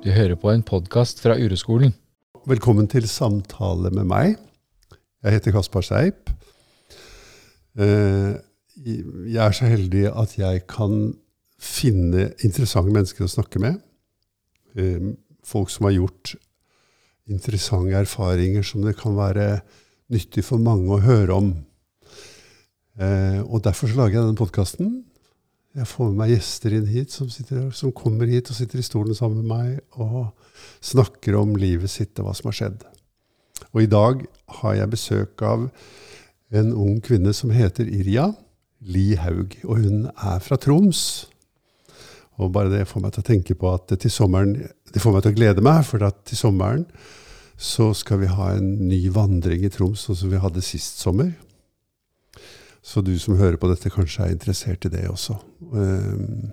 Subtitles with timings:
[0.00, 1.90] Du hører på en podkast fra Ureskolen.
[2.48, 4.38] Velkommen til samtale med meg.
[5.20, 6.30] Jeg heter Kaspar Seip.
[7.76, 8.38] Eh,
[8.80, 11.12] jeg er så heldig at jeg kan
[11.60, 13.76] finne interessante mennesker å snakke med.
[14.72, 15.12] Eh,
[15.44, 16.32] folk som har gjort
[17.28, 19.60] interessante erfaringer som det kan være
[20.08, 21.52] nyttig for mange å høre om.
[22.96, 24.94] Eh, og derfor lager jeg denne podkasten.
[25.78, 28.86] Jeg får med meg gjester inn hit som, sitter, som, kommer hit og sitter i
[28.86, 30.32] stolen sammen med meg og
[30.82, 32.80] snakker om livet sitt og hva som har skjedd.
[33.70, 34.24] Og i dag
[34.60, 35.68] har jeg besøk av
[36.50, 38.32] en ung kvinne som heter Irja
[38.82, 39.54] Li Haug.
[39.62, 41.28] Og hun er fra Troms.
[42.40, 44.56] Og bare det får meg til å tenke på at til sommeren
[44.90, 46.86] Det får meg til å glede meg, for at til sommeren
[47.60, 51.30] så skal vi ha en ny vandring i Troms, sånn som vi hadde sist sommer.
[52.82, 55.36] Så du som hører på dette, kanskje er interessert i det også.
[55.76, 56.50] Ehm,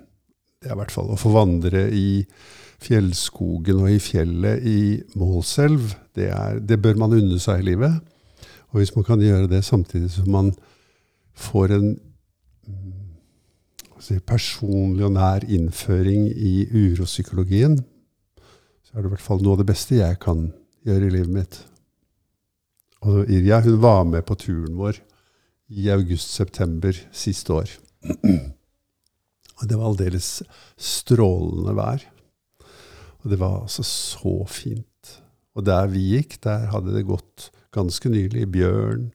[0.62, 2.26] det er i hvert fall å få vandre i
[2.84, 4.80] fjellskogen og i fjellet i
[5.18, 5.94] Målselv.
[6.18, 7.96] Det, er, det bør man unne seg i livet.
[8.74, 10.52] Og hvis man kan gjøre det samtidig som man
[11.38, 11.88] får en
[14.04, 17.80] si, personlig og nær innføring i uropsykologien,
[18.84, 20.50] så er det i hvert fall noe av det beste jeg kan
[20.88, 21.60] gjøre i livet mitt.
[23.08, 25.00] Og Irja hun var med på turen vår
[25.68, 27.72] i august-september siste år.
[29.58, 30.30] Og det var aldeles
[30.78, 32.06] strålende vær.
[33.24, 35.14] Og det var altså så fint.
[35.58, 39.10] Og der vi gikk, der hadde det gått ganske nylig bjørn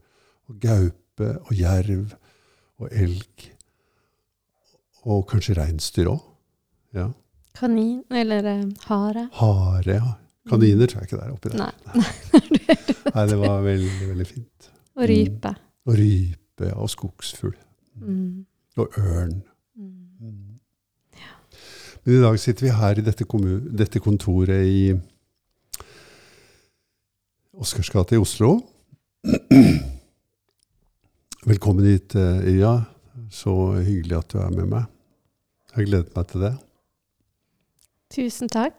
[0.50, 2.16] og gaupe og jerv
[2.82, 3.46] og elg.
[5.06, 6.26] Og kanskje reinsdyr òg.
[6.92, 7.08] Ja.
[7.56, 9.28] Kanin eller eh, hare.
[9.38, 10.12] Hare, ja.
[10.50, 11.60] Kaniner tror jeg ikke det er oppi der.
[11.62, 12.02] Nei.
[13.14, 14.70] Nei, det var veldig, veldig fint.
[14.98, 15.52] Og rype.
[15.54, 15.68] Mm.
[15.86, 17.56] Og rype rype og skogsfugl.
[18.00, 18.46] Mm.
[18.76, 19.42] Og ørn.
[19.76, 20.58] Mm.
[21.14, 21.34] Ja.
[22.04, 23.24] Men i dag sitter vi her i dette,
[23.78, 24.94] dette kontoret i
[27.52, 28.60] Oscarsgata i Oslo.
[31.44, 32.82] Velkommen hit, eh,
[33.30, 34.84] Så hyggelig at du er med meg.
[35.70, 36.54] Jeg har gledet meg til det.
[38.12, 38.76] Tusen takk.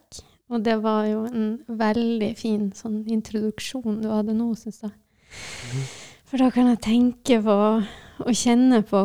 [0.50, 4.92] Og det var jo en veldig fin sånn introduksjon du hadde nå, syns jeg.
[5.74, 6.13] Mm.
[6.34, 7.56] For da kan jeg tenke på
[8.26, 9.04] og kjenne på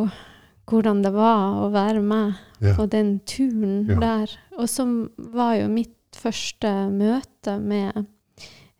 [0.65, 2.71] hvordan det var å være med ja.
[2.73, 3.99] på den turen ja.
[4.01, 4.31] der.
[4.57, 4.95] Og som
[5.35, 7.99] var jo mitt første møte med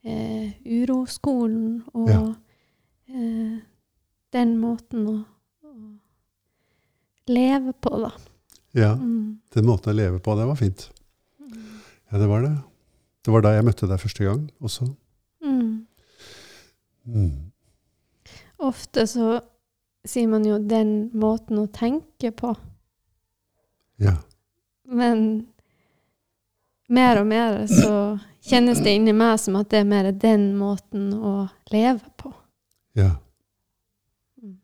[0.01, 2.23] eh, uroskolen og ja.
[3.13, 3.59] eh,
[4.33, 5.19] den måten å,
[5.69, 5.75] å,
[7.29, 8.15] leve på, da.
[8.73, 8.95] Ja.
[8.97, 9.45] Mm.
[9.53, 10.87] Den måten å leve på, det var fint.
[11.37, 11.69] Mm.
[12.09, 12.57] Ja, det var det.
[13.29, 14.89] Det var da jeg møtte deg første gang også.
[15.45, 15.85] Mm.
[17.13, 17.48] mm.
[18.59, 19.41] Ofte så
[20.05, 22.57] sier man jo 'den måten å tenke på'.
[23.99, 24.17] Ja.
[24.85, 25.47] Men
[26.89, 31.13] mer og mer så kjennes det inni meg som at det er mer den måten
[31.15, 32.33] å leve på.
[32.97, 33.11] Ja.
[34.43, 34.57] Mm.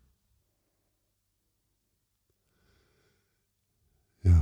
[4.25, 4.41] Ja.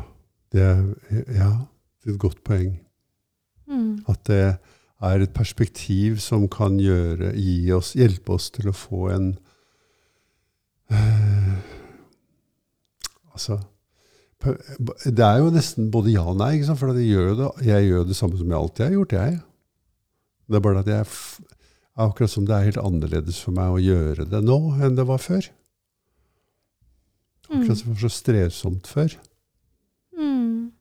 [0.53, 1.51] Det er, ja,
[2.03, 2.77] det er et godt poeng.
[3.67, 4.05] Mm.
[4.09, 4.55] At det er
[5.03, 7.33] et perspektiv som kan gjøre,
[7.75, 9.33] oss, hjelpe oss til å få en
[10.93, 11.57] uh,
[13.33, 13.57] Altså
[15.09, 18.39] Det er jo nesten både ja og nei, for gjør det, jeg gjør det samme
[18.39, 19.13] som jeg alltid har gjort.
[19.13, 19.41] jeg.
[20.51, 21.07] Det er bare at jeg
[22.03, 25.21] Akkurat som det er helt annerledes for meg å gjøre det nå enn det var
[25.21, 25.45] før.
[27.51, 29.17] Akkurat som det var så strevsomt før.
[30.17, 30.73] Mm.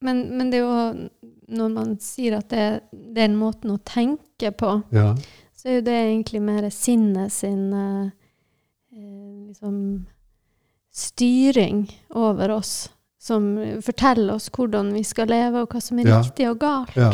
[0.00, 1.08] Men, men, det er jo
[1.48, 2.78] når man sier at det er
[3.16, 5.10] den måten å tenke på, ja.
[5.56, 8.10] så er jo det egentlig mer sinnet sin eh,
[9.48, 10.06] liksom
[10.92, 13.50] styring over oss, som
[13.84, 16.22] forteller oss hvordan vi skal leve, og hva som er ja.
[16.22, 16.96] riktig og galt.
[16.98, 17.12] Ja.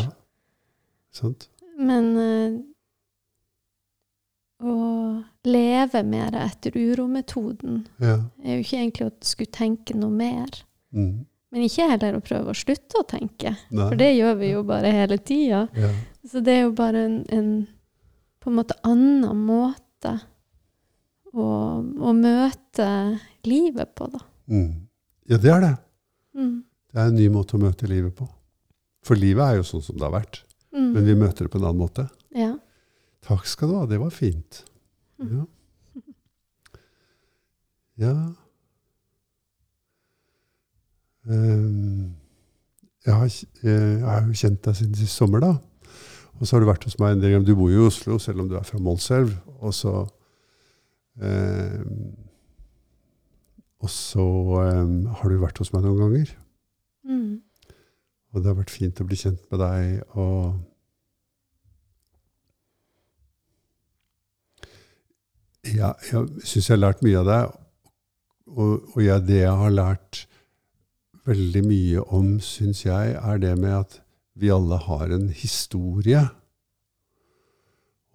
[1.15, 1.47] Sant.
[1.79, 2.57] Men eh,
[4.65, 4.75] å
[5.45, 8.17] leve mer etter urometoden ja.
[8.43, 10.61] er jo ikke egentlig å skulle tenke noe mer.
[10.95, 11.25] Mm.
[11.55, 13.85] Men ikke heller å prøve å slutte å tenke, Nei.
[13.87, 15.61] for det gjør vi jo bare hele tida.
[15.79, 15.91] Ja.
[16.27, 17.47] Så det er jo bare en, en
[18.43, 20.11] på en måte annen måte
[21.31, 21.47] å,
[21.79, 22.89] å møte
[23.47, 24.19] livet på, da.
[24.51, 24.83] Mm.
[25.31, 25.71] Ja, det er det.
[26.35, 26.53] Mm.
[26.91, 28.27] Det er en ny måte å møte livet på.
[29.07, 30.43] For livet er jo sånn som det har vært.
[30.75, 30.91] Mm.
[30.91, 32.09] Men vi møter det på en annen måte.
[32.35, 32.51] Ja.
[33.25, 33.87] Takk skal du ha.
[33.89, 34.65] Det var fint.
[35.23, 35.37] Mm.
[35.37, 35.45] Ja.
[38.03, 38.15] ja.
[41.25, 42.13] Ehm,
[43.05, 43.31] jeg har,
[43.63, 45.53] jeg har, jo kjent deg siden sist sommer, da.
[46.35, 47.47] Og så har du vært hos meg en del ganger.
[47.47, 49.31] Du bor jo i Oslo, selv om du er fra Målselv.
[49.63, 49.93] Og så
[51.21, 51.81] eh,
[53.79, 54.27] Og så
[54.65, 54.85] eh,
[55.19, 56.31] har du vært hos meg noen ganger.
[57.05, 57.41] Mm.
[58.33, 60.01] Og det har vært fint å bli kjent med deg.
[60.19, 60.57] og
[65.75, 67.53] ja, jeg syns jeg har lært mye av deg.
[68.55, 70.25] Og, og jeg, det jeg har lært
[71.25, 74.01] veldig mye om, syns jeg, er det med at
[74.35, 76.21] vi alle har en historie.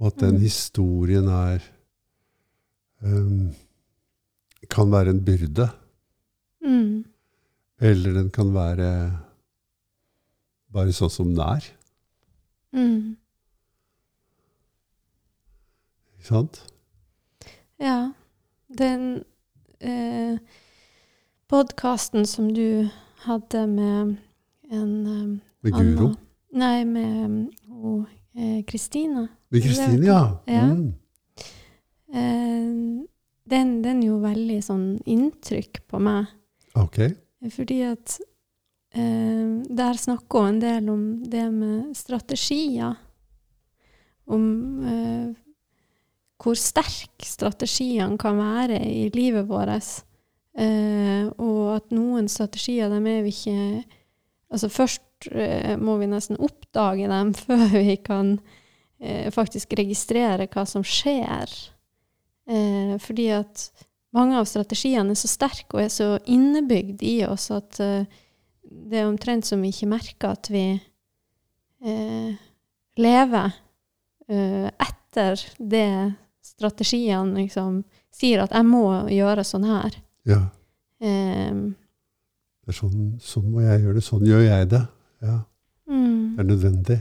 [0.01, 0.41] Og at den Mm.
[0.41, 1.61] historien er
[3.03, 3.51] um,
[4.71, 5.71] Kan være en byrde.
[6.63, 7.05] Mm.
[7.81, 9.19] Eller den kan være
[10.73, 11.65] bare sånn som den er.
[12.73, 13.17] Mm.
[16.19, 16.61] Ikke sant?
[17.81, 18.13] Ja.
[18.79, 19.25] Den
[19.81, 20.37] eh,
[21.51, 22.89] podkasten som du
[23.25, 24.17] hadde med
[24.71, 26.07] en um, Med Guro.
[26.07, 26.17] Anna-
[26.53, 29.27] Nei, med um, hun, eh, Kristina.
[29.49, 30.39] Med Kristine, ja.
[30.47, 30.63] Ja.
[30.63, 30.93] Mm.
[32.13, 33.07] Eh,
[33.51, 36.31] den, den gjorde veldig sånn inntrykk på meg.
[36.79, 37.01] Ok.
[37.51, 38.15] Fordi at
[38.95, 42.95] uh, der snakker hun en del om det med strategier.
[44.31, 44.45] Om
[44.87, 45.35] uh,
[46.41, 50.05] hvor sterk strategiene kan være i livet vårt.
[50.61, 53.97] Eh, og at noen strategier, dem er vi ikke
[54.51, 58.33] Altså først eh, må vi nesten oppdage dem før vi kan
[58.99, 61.53] eh, faktisk registrere hva som skjer.
[62.99, 63.69] Fordi at
[64.11, 67.79] mange av strategiene er så sterke og er så innebygd i oss at
[68.71, 70.65] det er omtrent som vi ikke merker at vi
[71.85, 72.35] eh,
[73.01, 73.53] lever
[74.29, 76.15] eh, etter det
[76.45, 77.83] strategiene liksom
[78.15, 79.97] sier at 'jeg må gjøre sånn her'.
[80.31, 80.41] Ja.
[81.01, 81.61] Um,
[82.65, 84.03] Det er sånn, sånn må jeg gjøre det.
[84.07, 84.83] Sånn gjør jeg det.
[85.25, 85.37] Ja.
[85.91, 86.99] mm, Det er nødvendig.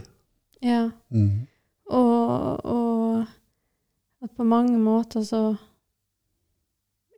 [0.65, 0.83] ja.
[1.11, 1.47] Mm.
[1.89, 3.25] Og, og
[4.21, 5.39] at på mange måter så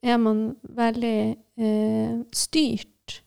[0.02, 1.18] er man veldig
[1.60, 3.18] eh, styrt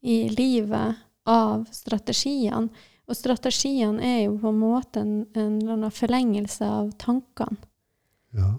[0.00, 0.96] i livet
[1.28, 2.70] av strategiene.
[3.04, 7.60] Og strategiene er jo på en måte en, en eller annen forlengelse av tankene.
[8.32, 8.54] Ja.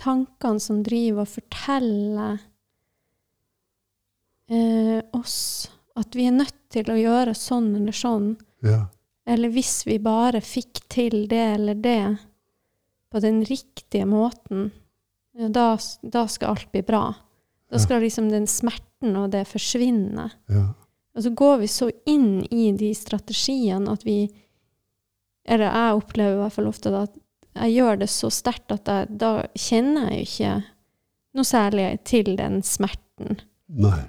[0.00, 2.40] Tankene som driver og forteller
[4.52, 8.34] eh, oss at vi er nødt til å gjøre sånn eller sånn.
[8.64, 8.84] ja.
[9.24, 12.18] Eller hvis vi bare fikk til det eller det
[13.12, 14.72] på den riktige måten,
[15.38, 17.04] ja, da, da skal alt bli bra.
[17.70, 17.82] Da Ja.
[17.84, 20.30] skal liksom den smerten og det forsvinne.
[20.50, 20.64] ja.
[21.14, 24.30] Og så går vi så inn i de strategiene at vi
[25.44, 27.14] Eller jeg opplever i hvert fall ofte at
[27.54, 30.64] jeg gjør det så sterkt at jeg, da kjenner jeg jo ikke
[31.34, 33.40] noe særlig til den smerten.
[33.68, 34.04] Nei.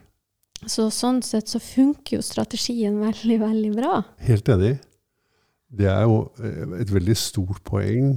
[0.70, 4.02] Så sånn sett så funker jo strategien veldig, veldig bra.
[4.24, 4.78] Helt enig.
[5.74, 8.16] Det er jo eh, et veldig stort poeng,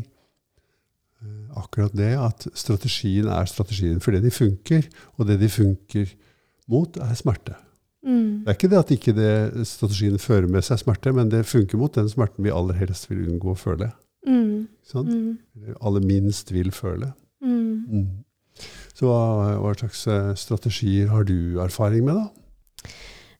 [1.22, 6.12] eh, akkurat det, at strategien er strategien For det de funker, og det de funker
[6.68, 7.56] mot, er smerte.
[8.06, 8.44] Mm.
[8.44, 11.80] Det er ikke det at ikke det, strategien fører med seg smerte, men det funker
[11.80, 13.90] mot den smerten vi aller helst vil unngå å føle.
[14.26, 14.66] Mm.
[14.86, 15.08] Sånn?
[15.08, 15.32] Mm.
[15.56, 17.12] Eller aller minst vil føle.
[17.42, 18.22] Mm.
[18.96, 19.20] Så hva,
[19.60, 22.26] hva slags eh, strategier har du erfaring med, da?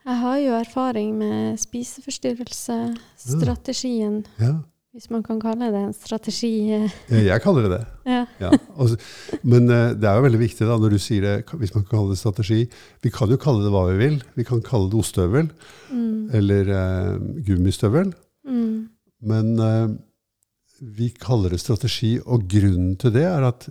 [0.07, 4.53] Jeg har jo erfaring med spiseforstyrrelsesstrategien, Ja,
[4.97, 6.69] hvis man kan kalle det en strategi.
[6.71, 6.91] jeg
[7.27, 7.85] jeg kaller det det.
[8.13, 8.23] Ja.
[8.41, 8.97] Ja, altså,
[9.43, 11.93] men eh, det er jo veldig viktig da, når du sier det, hvis man kan
[11.99, 12.61] kalle det strategi.
[13.03, 14.17] Vi kan jo kalle det hva vi vil.
[14.37, 15.49] Vi kan kalle det ostehøvel
[15.91, 16.31] Mm.
[16.35, 18.09] eller eh, gummistøvel.
[18.47, 18.89] Mm.
[19.23, 19.89] Men eh,
[20.97, 23.69] vi kaller det strategi, og grunnen til det er at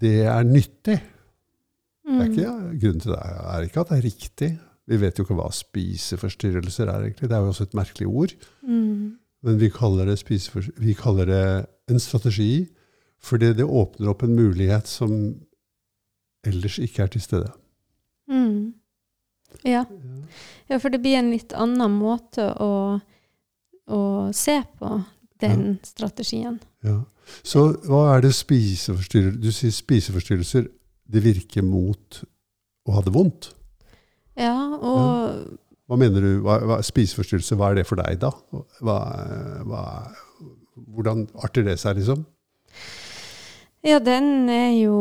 [0.00, 0.98] det er nyttig.
[0.98, 2.32] Det er Mm.
[2.32, 4.50] ikke, grunnen til det er ikke at det er riktig.
[4.88, 7.28] Vi vet jo ikke hva spiseforstyrrelser er, egentlig.
[7.28, 8.32] Det er jo også et merkelig ord.
[8.62, 9.18] Mm.
[9.42, 10.16] Men vi kaller det,
[10.80, 12.68] vi kaller det en strategi
[13.20, 15.12] fordi det åpner opp en mulighet som
[16.46, 17.50] ellers ikke er til stede.
[18.30, 18.74] Mm.
[19.64, 19.84] Ja.
[20.68, 23.00] ja, for det blir en litt annen måte å,
[23.88, 24.00] å
[24.32, 25.04] se på
[25.42, 26.60] den strategien.
[26.86, 26.98] Ja.
[27.44, 30.68] Så hva er det spiseforstyrrelser Du sier spiseforstyrrelser.
[31.08, 32.20] Det virker mot
[32.88, 33.50] å ha det vondt.
[34.38, 35.58] Ja, og
[35.88, 36.32] Hva mener du?
[36.44, 38.30] Hva, hva, spiseforstyrrelse, hva er det for deg, da?
[38.84, 38.98] Hva,
[39.66, 39.82] hva,
[40.94, 42.26] hvordan arter det seg, liksom?
[43.86, 44.98] Ja, den er jo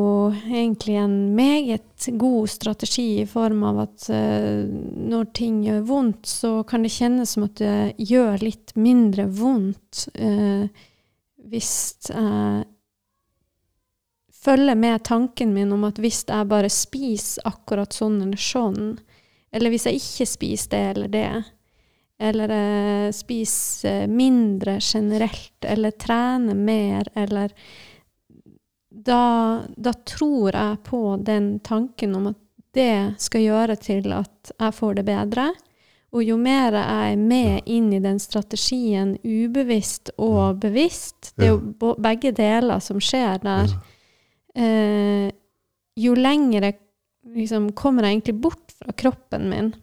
[0.48, 4.63] egentlig en meget god strategi i form av at uh,
[5.12, 10.05] når ting gjør vondt, så kan det kjennes som at det gjør litt mindre vondt
[10.13, 10.69] eh,
[11.48, 11.74] hvis
[12.12, 12.66] jeg
[14.48, 18.98] følger med tanken min om at hvis jeg bare spiser akkurat sånn eller sånn,
[19.51, 21.30] eller hvis jeg ikke spiser det eller det,
[22.18, 27.54] eller eh, spiser mindre generelt, eller trener mer, eller
[28.89, 32.42] da, da tror jeg på den tanken om at
[32.77, 35.51] det skal gjøre til at jeg får det bedre.
[36.16, 41.56] Og jo mer jeg er med inn i den strategien, ubevisst og bevisst, det er
[41.58, 43.80] jo begge deler som skjer der, Ja.
[44.56, 45.32] eh,
[45.98, 46.78] jo lenger jeg
[47.36, 49.74] liksom kommer jeg egentlig bort fra kroppen min,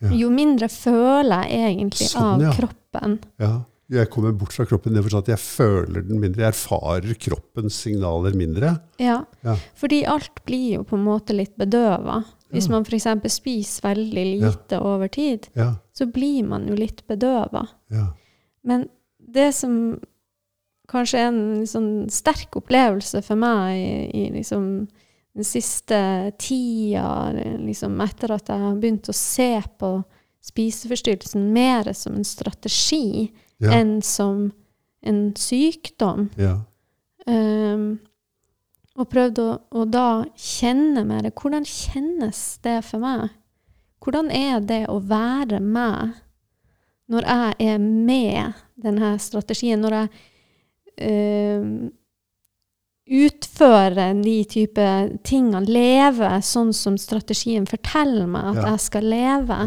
[0.00, 0.10] Ja.
[0.12, 2.52] jo mindre føler jeg egentlig Sånn, av ja.
[2.52, 3.18] kroppen.
[3.38, 3.54] Ja.
[3.88, 6.42] Jeg kommer bort fra kroppen det er at jeg føler den mindre.
[6.42, 8.80] Jeg erfarer kroppens signaler mindre.
[8.98, 9.20] Ja.
[9.44, 9.54] Ja.
[9.78, 12.24] Fordi alt blir jo på en måte litt bedøva.
[12.54, 13.06] Hvis man f.eks.
[13.34, 15.48] spiser veldig lite over tid,
[15.92, 17.66] så blir man jo litt bedøva.
[17.90, 18.06] Ja.
[18.62, 18.88] Men
[19.18, 19.98] det som
[20.88, 24.86] kanskje er en sånn sterk opplevelse for meg i, i liksom
[25.36, 25.98] den siste
[26.38, 29.90] tida, liksom etter at jeg har begynt å se på
[30.46, 33.72] spiseforstyrrelsen mer som en strategi Ja.
[33.72, 34.52] enn som
[35.02, 36.62] en sykdom, ja.
[37.26, 37.98] Um,
[38.96, 43.28] og prøvde å, å da kjenne mer Hvordan kjennes det for meg?
[44.00, 46.14] Hvordan er det å være meg
[47.12, 49.80] når jeg er med denne strategien?
[49.84, 50.08] Når jeg
[51.10, 51.68] øh,
[53.06, 54.86] utfører de type
[55.26, 58.70] tingene, lever sånn som strategien forteller meg at Ja.
[58.72, 59.58] jeg skal leve,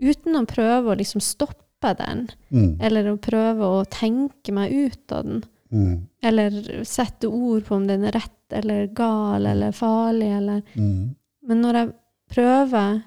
[0.00, 2.78] uten å prøve å liksom stoppe den, Mm.
[2.80, 5.94] eller å prøve å tenke meg ut av den Mm.
[6.22, 11.14] eller sette ord på om den er rett eller gal eller farlig, eller Mm.
[11.44, 11.88] Men når jeg
[12.32, 13.02] prøver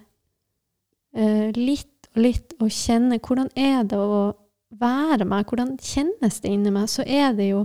[1.16, 4.34] eh, litt og litt å kjenne hvordan er det å
[4.78, 7.64] være meg, hvordan kjennes det inni meg, så er det jo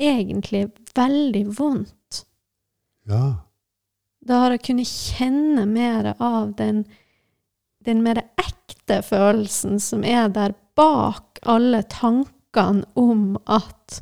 [0.00, 2.24] egentlig veldig vondt.
[3.08, 3.46] Ja.
[4.24, 6.84] Da har jeg kunnet kjenne mer av den,
[7.84, 14.00] den mer ekte følelsen som er der bak alle tankene om at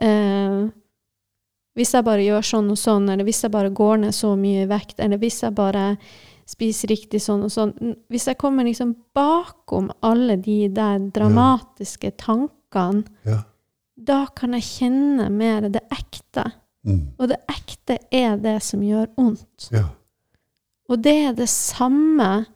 [0.00, 0.68] eh,
[1.78, 4.64] hvis jeg bare gjør sånn og sånn, eller hvis jeg bare går ned så mye
[4.64, 5.92] i vekt, eller hvis jeg bare
[6.48, 7.74] spiser riktig sånn og sånn
[8.08, 13.42] Hvis jeg kommer liksom bakom alle de der dramatiske tankene, Ja.
[13.96, 16.52] da kan jeg kjenne mer det ekte.
[16.86, 17.12] Mm.
[17.18, 19.68] Og det ekte er det som gjør vondt.
[19.70, 19.84] Ja.
[20.88, 22.46] Og det er det samme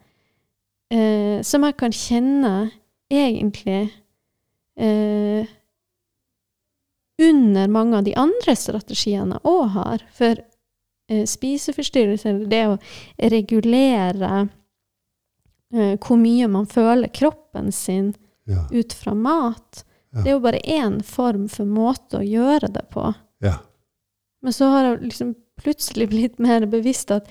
[0.90, 2.70] eh, som jeg kan kjenne
[3.10, 3.90] egentlig
[4.78, 5.46] eh,
[7.28, 10.02] under mange av de andre strategiene jeg òg har.
[10.16, 10.40] For
[11.10, 12.78] eh, spiseforstyrrelser, eller det å
[13.32, 14.48] regulere
[15.74, 18.14] eh, hvor mye man føler kroppen sin
[18.46, 18.66] Ja.
[18.72, 20.22] ut fra mat, Ja.
[20.22, 23.14] det er jo bare én form for måte å gjøre det på.
[23.40, 23.58] Ja.
[24.42, 27.28] Men så har jeg liksom plutselig blitt mer bevisst at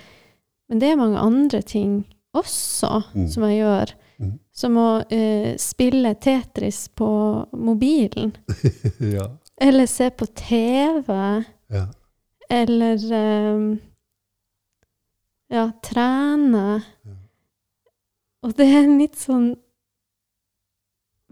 [0.69, 3.27] men det er mange andre ting også Mm.
[3.29, 3.93] som jeg gjør.
[4.21, 4.39] Mm.
[4.53, 8.31] Som å eh, spille Tetris på mobilen.
[9.00, 9.27] ja.
[9.62, 11.08] Eller se på TV.
[11.72, 11.86] Ja.
[12.50, 13.03] Eller
[13.56, 13.68] um,
[15.51, 16.82] ja, trene.
[17.06, 17.18] Ja.
[18.41, 19.51] Og det er litt sånn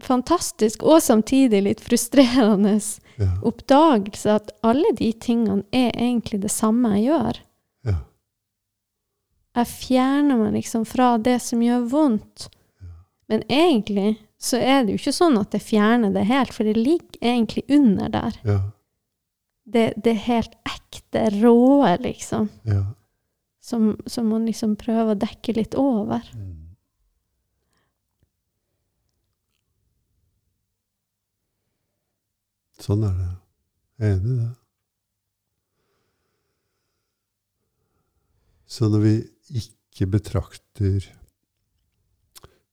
[0.00, 2.78] fantastisk og samtidig litt frustrerende
[3.20, 3.34] Ja.
[3.44, 7.40] oppdagelse at alle de tingene er egentlig det samme jeg gjør.
[7.84, 7.96] Ja.
[9.56, 12.48] Jeg fjerner meg liksom fra det som gjør vondt.
[13.28, 16.78] Men egentlig så er det jo ikke sånn at det fjerner det helt, for det
[16.80, 18.38] ligger egentlig under der.
[18.48, 18.58] Ja.
[19.70, 22.80] Det, det er helt ekte, råe, liksom, Ja.
[23.60, 26.24] som, som man liksom prøver å dekke litt over.
[26.34, 26.56] Mm.
[32.80, 33.28] Sånn er det.
[34.00, 34.50] Jeg er enig i det.
[38.70, 39.14] Så når vi
[39.60, 41.08] ikke betrakter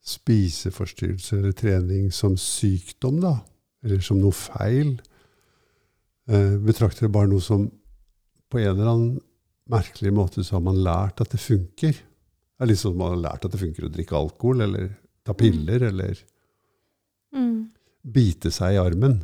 [0.07, 3.33] spiseforstyrrelser eller trening som sykdom, da,
[3.83, 4.93] eller som noe feil,
[6.29, 7.67] eh, betrakter det bare noe som
[8.47, 9.17] på en eller annen
[9.67, 11.91] merkelig måte så har man lært at det funker.
[11.91, 14.93] Det er litt sånn at man har lært at det funker å drikke alkohol, eller
[15.27, 16.23] ta piller, eller
[17.35, 17.67] Mm.
[18.07, 19.17] bite seg i armen.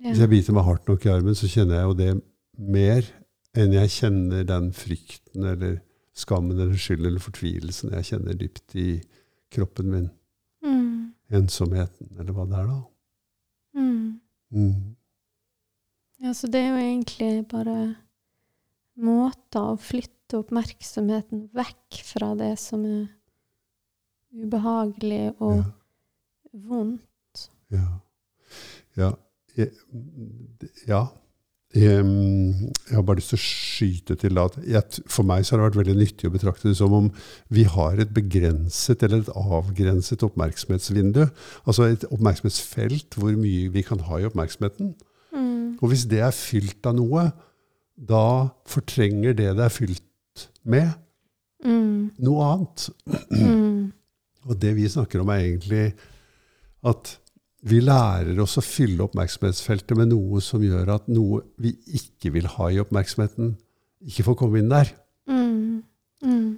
[0.00, 0.08] Ja.
[0.10, 2.22] Hvis jeg biter meg hardt nok i armen, så kjenner jeg jo det
[2.58, 3.10] mer
[3.54, 5.80] enn jeg kjenner den frykten eller
[6.16, 8.86] skammen eller skyld eller fortvilelsen jeg kjenner dypt i
[9.52, 10.08] kroppen min.
[10.64, 11.12] Mm.
[11.32, 12.78] Ensomheten, eller hva det er da.
[13.78, 14.20] Mm.
[14.52, 14.96] Mm.
[16.22, 17.76] Ja, så det er jo egentlig bare
[19.02, 23.08] måter å flytte oppmerksomheten vekk fra det som er
[24.32, 25.64] ubehagelig og Ja.
[26.52, 27.48] vondt.
[27.72, 27.88] Ja.
[28.96, 29.12] Ja.
[30.86, 31.02] Ja.
[31.72, 32.04] Jeg,
[32.92, 35.78] har bare lyst til å skyte til at jeg, for meg så har det vært
[35.80, 37.06] veldig nyttig å betrakte det som om
[37.48, 41.22] vi har et begrenset eller et avgrenset oppmerksomhetsvindu.
[41.64, 44.92] Altså et oppmerksomhetsfelt hvor mye vi kan ha i oppmerksomheten.
[45.32, 45.78] Mm.
[45.80, 47.30] Og hvis det er fylt av noe,
[47.96, 48.26] da
[48.68, 50.92] fortrenger det det er fylt med,
[51.62, 52.10] Mm.
[52.18, 52.88] noe annet.
[53.30, 53.92] Mm.
[54.50, 55.92] Og det vi snakker om, er egentlig
[56.82, 57.18] at
[57.62, 62.48] vi lærer oss å fylle oppmerksomhetsfeltet med noe som gjør at noe vi ikke vil
[62.56, 63.54] ha i oppmerksomheten,
[64.02, 64.90] ikke får komme inn der.
[65.30, 65.84] Mm.
[66.26, 66.50] Mm.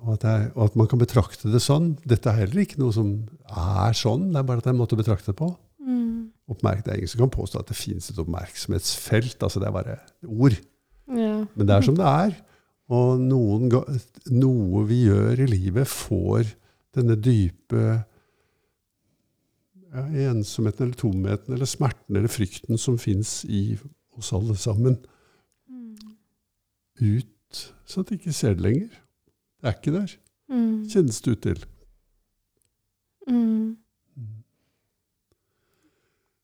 [0.00, 1.94] Og at, er, og at man kan betrakte det sånn.
[2.08, 3.14] Dette er heller ikke noe som
[3.48, 5.48] er sånn, det er bare at det er en måte å betrakte det på.
[5.80, 6.28] Mm.
[6.52, 9.40] Oppmerk, det er ingen som kan påstå at det finnes et oppmerksomhetsfelt.
[9.40, 10.60] altså Det er bare ord.
[11.08, 11.34] Ja.
[11.54, 12.36] Men det er som det er.
[12.90, 13.70] Og noen,
[14.34, 16.52] noe vi gjør i livet, får
[16.96, 18.00] denne dype
[19.90, 23.78] ja, ensomheten eller tomheten eller smerten eller frykten som fins i
[24.18, 25.00] oss alle sammen,
[25.70, 25.96] Mm.
[27.00, 28.88] ut, så at de ikke ser det lenger.
[29.60, 30.10] Det er ikke der.
[30.50, 30.88] Mm.
[30.90, 31.62] Kjennes det ut til.
[33.30, 33.76] Mm.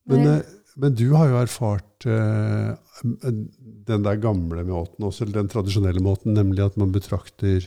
[0.07, 0.43] Men, eh,
[0.77, 6.35] men du har jo erfart eh, den der gamle måten også, eller den tradisjonelle måten,
[6.35, 7.67] nemlig at man betrakter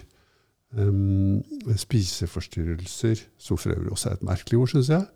[0.70, 1.42] Um,
[1.82, 5.08] spiseforstyrrelser, som for øvrig også er et merkelig ord, syns jeg.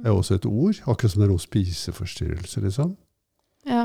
[0.00, 2.94] Det er også et ord, akkurat som det er noen spiseforstyrrelser, liksom.
[3.68, 3.84] Ja.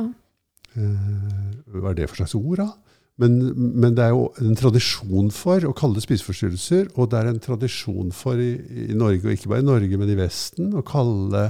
[0.78, 2.70] Eh, hva er det for slags ord, da?
[3.18, 3.36] Men,
[3.82, 7.40] men det er jo en tradisjon for å kalle det spiseforstyrrelser, og det er en
[7.42, 8.52] tradisjon for i,
[8.92, 11.48] i Norge, og ikke bare i Norge, men i Vesten, å kalle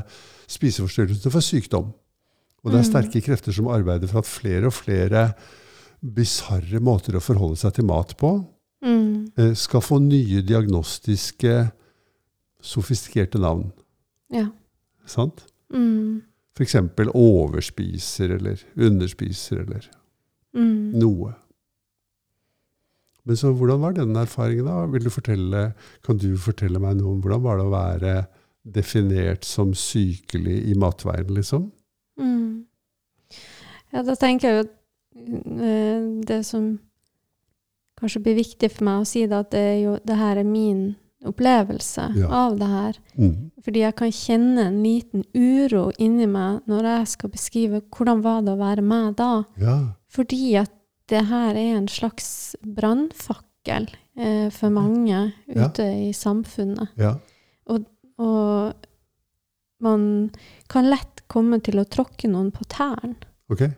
[0.48, 1.90] spiseforstyrrelsene for sykdom.
[2.64, 2.92] Og det er Mm.
[2.92, 5.34] sterke krefter som arbeider for at flere og flere
[6.04, 8.32] bisarre måter å forholde seg til mat på
[8.84, 9.32] Mm.
[9.38, 11.72] eh, skal få nye diagnostiske,
[12.62, 13.72] sofistikerte navn.
[14.34, 14.48] Ja.
[15.08, 15.46] Sant?
[15.74, 16.22] Mm.
[16.58, 16.76] F.eks.
[17.14, 19.90] overspiser eller underspiser eller
[20.58, 20.96] Mm.
[20.98, 21.34] noe.
[23.28, 24.86] Men så hvordan var den erfaringen da?
[24.90, 25.74] Vil du fortelle,
[26.06, 28.14] kan du fortelle meg noe om hvordan var det å være
[28.68, 31.68] definert som sykelig i matveien, liksom?
[32.20, 32.64] Mm.
[33.94, 34.70] Ja, da tenker jeg jo
[35.62, 36.80] eh, det som
[38.00, 40.96] kanskje blir viktig for meg å si, da, at det, jo, det her er min
[41.30, 42.28] opplevelse Ja.
[42.30, 42.98] av det her.
[43.18, 43.52] Mm.
[43.64, 48.42] Fordi jeg kan kjenne en liten uro inni meg når jeg skal beskrive hvordan var
[48.42, 49.44] det å være meg da.
[49.60, 49.78] Ja.
[50.10, 50.72] Fordi at
[51.10, 53.88] det her er en slags brannfakkel
[54.18, 55.68] eh, for mange Ja.
[55.68, 56.90] ute i samfunnet.
[56.98, 57.16] ja.
[57.68, 58.74] Og
[59.80, 60.32] man
[60.72, 63.16] kan lett komme til å tråkke noen på tærne.
[63.52, 63.70] Okay.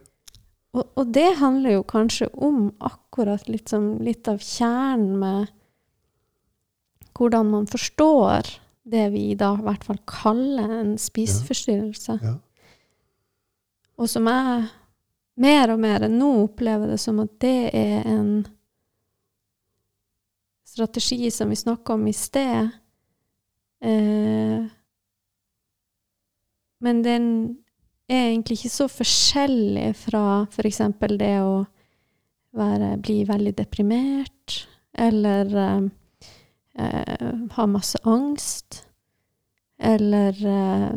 [0.74, 5.50] Og, og det handler jo kanskje om akkurat liksom litt av kjernen med
[7.18, 8.50] hvordan man forstår
[8.90, 12.18] det vi da i hvert fall kaller en spiseforstyrrelse.
[12.24, 12.36] Ja.
[14.00, 14.70] Og som jeg
[15.40, 18.32] mer og mer nå opplever det som at det er en
[20.68, 22.70] strategi som vi snakka om i sted.
[23.84, 24.68] Eh,
[26.80, 27.26] men den
[28.10, 30.82] er egentlig ikke så forskjellig fra f.eks.
[31.20, 31.66] det å
[32.56, 34.56] være, bli veldig deprimert,
[34.98, 35.90] eller eh,
[36.80, 38.84] eh, ha masse angst,
[39.80, 40.96] eller eh,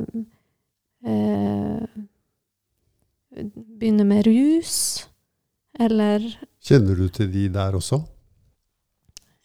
[1.06, 2.00] eh,
[3.78, 5.08] begynne med rus,
[5.80, 6.24] eller
[6.62, 7.98] Kjenner du til de der også?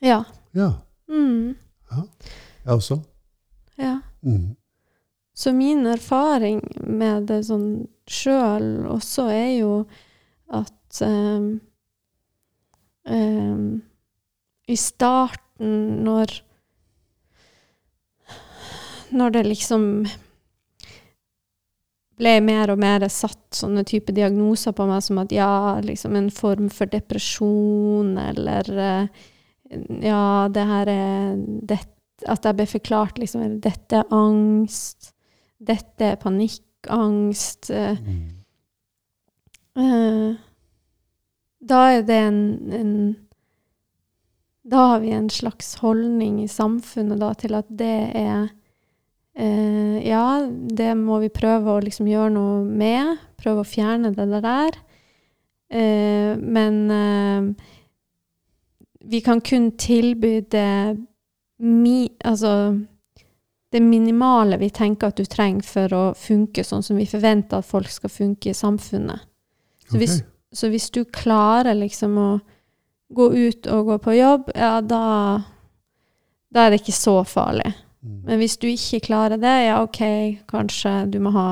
[0.05, 0.23] Ja.
[0.53, 0.71] Ja.
[1.09, 1.55] Mm,
[2.65, 2.99] Jeg også.
[3.77, 3.99] ja.
[4.21, 4.55] Mm.
[5.33, 9.71] Så min erfaring med det sånn sjøl også er jo
[10.49, 11.59] at ehm,
[13.05, 13.81] ehm,
[14.67, 16.41] i starten, når
[19.09, 19.83] Når det liksom
[22.17, 26.31] ble mer og mer satt sånne type diagnoser på meg som at ja, liksom en
[26.33, 29.27] form for depresjon, eller eh,
[30.01, 31.79] ja, det her er det,
[32.25, 35.13] At jeg ble forklart liksom dette er angst,
[35.61, 37.69] dette er panikkangst.
[37.69, 38.33] eh, Mm.
[39.77, 40.33] Uh,
[41.61, 42.37] da er det en,
[42.73, 42.93] en
[44.67, 48.49] Da har vi en slags holdning i samfunnet da, til at det er
[49.37, 53.15] eh, Ja, det må vi prøve å liksom gjøre noe med.
[53.39, 54.79] Prøve å fjerne det der.
[55.71, 57.47] Eh, men eh,
[59.07, 60.97] vi kan kun tilby det
[61.63, 62.75] mi, Altså
[63.71, 67.67] det minimale vi tenker at du trenger for å funke sånn som vi forventer at
[67.67, 69.25] folk skal funke i samfunnet.
[69.87, 72.29] Så hvis, så hvis du klarer liksom å
[73.09, 75.03] gå ut og gå på jobb, ja, da,
[76.53, 77.71] da er det ikke så farlig.
[78.03, 78.19] Mm.
[78.27, 80.01] Men hvis du ikke klarer det, ja, OK,
[80.49, 81.49] kanskje du må ha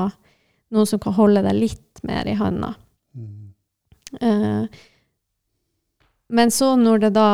[0.74, 2.74] noen som kan holde deg litt mer i handa.
[3.16, 3.54] Mm.
[4.20, 4.82] Eh,
[6.36, 7.30] men så når det da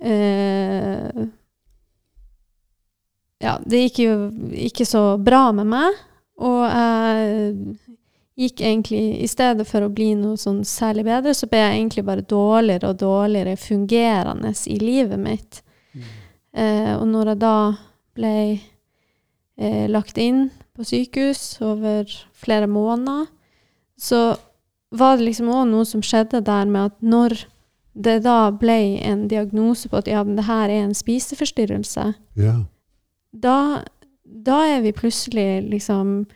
[0.00, 1.26] eh,
[3.38, 4.14] Ja, det gikk jo
[4.66, 5.98] ikke så bra med meg,
[6.42, 7.76] og jeg
[8.38, 12.04] gikk egentlig I stedet for å bli noe sånn særlig bedre, så ble jeg egentlig
[12.06, 15.62] bare dårligere og dårligere fungerende i livet mitt.
[15.94, 16.04] Mm.
[16.62, 17.56] Eh, og når jeg da
[18.18, 18.34] ble
[19.58, 20.48] eh, lagt inn
[20.78, 23.26] på sykehus over flere måneder,
[23.98, 24.36] så
[24.94, 27.40] var det liksom òg noe som skjedde der med at når
[27.98, 32.54] det da ble en diagnose på at ja, men det her er en spiseforstyrrelse, Ja.
[33.34, 33.82] da,
[34.22, 36.28] da er vi plutselig liksom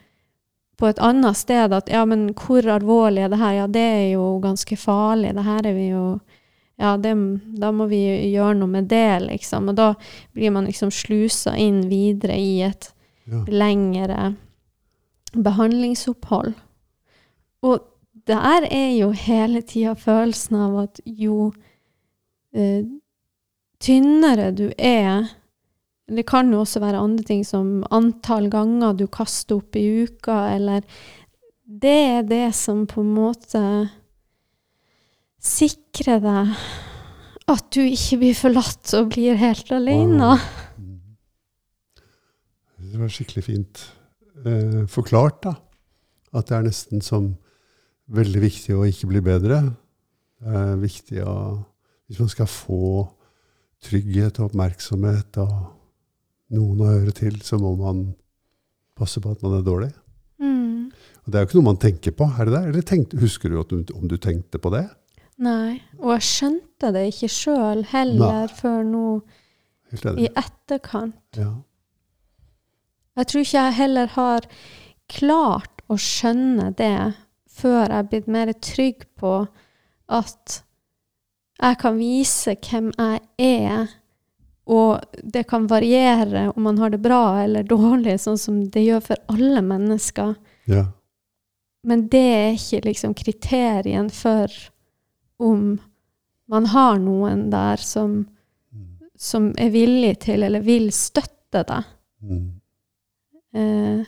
[0.83, 3.53] på et annet sted at ja, men hvor alvorlig er det her?
[3.61, 5.31] Ja, det er jo ganske farlig.
[5.37, 6.07] Det her er vi jo
[6.83, 7.13] Ja, det,
[7.61, 8.01] da må vi
[8.33, 9.69] gjøre noe med det, liksom.
[9.71, 9.93] Og da
[10.35, 12.89] blir man liksom slusa inn videre i et
[13.31, 13.45] Ja.
[13.47, 14.33] lengre
[15.37, 16.55] behandlingsopphold.
[17.63, 17.79] Og
[18.27, 21.53] der er jo hele tida følelsen av at jo
[22.55, 22.83] eh,
[23.83, 25.29] tynnere du er
[26.11, 30.55] Det kan jo også være andre ting som antall ganger du kaster opp i uka,
[30.57, 30.83] eller
[31.65, 33.61] Det er det som på en måte
[35.43, 36.51] sikrer deg
[37.51, 40.35] at du ikke blir forlatt og blir helt alene.
[40.37, 40.99] Wow.
[42.93, 43.83] Det var skikkelig fint
[44.45, 45.55] eh, forklart, da.
[46.37, 47.33] At det er nesten som
[48.13, 49.63] veldig viktig å ikke bli bedre.
[50.43, 51.37] Det er viktig å
[52.13, 53.09] Hvis man skal få
[53.81, 55.53] trygghet og oppmerksomhet og
[56.53, 58.11] noen å høre til, så må man
[58.99, 59.91] passe på at man er dårlig.
[60.43, 60.91] Mm.
[61.23, 62.63] Og det er jo ikke noe man tenker på, er det det?
[62.71, 64.87] Eller tenkte, husker du, du om du tenkte på det?
[65.43, 65.81] Nei.
[66.01, 68.57] Og jeg skjønte det ikke sjøl heller Nei.
[68.59, 69.07] før nå
[70.19, 71.21] i etterkant.
[71.37, 71.53] Ja.
[73.19, 74.47] Jeg tror ikke jeg heller har
[75.13, 76.97] klart å skjønne det
[77.53, 79.35] før jeg er blitt mer trygg på
[80.13, 80.63] at
[81.63, 83.93] jeg kan vise hvem jeg er,
[84.65, 89.01] og det kan variere om man har det bra eller dårlig, sånn som det gjør
[89.13, 90.35] for alle mennesker.
[90.71, 90.89] ja.
[91.83, 94.53] Men det er ikke liksom kriterien for
[95.43, 95.81] om
[96.47, 98.21] man har noen der som,
[99.19, 101.89] som er villig til eller vil støtte deg.
[102.23, 102.45] Mm.
[103.53, 104.05] Eh,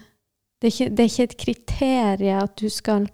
[0.61, 3.09] det, er ikke, det er ikke et kriterium at du skal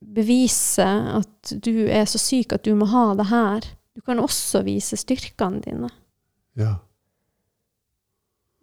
[0.00, 0.86] bevise
[1.20, 3.70] at du er så syk at du må ha det her.
[3.94, 5.90] Du kan også vise styrkene dine,
[6.58, 6.74] ja.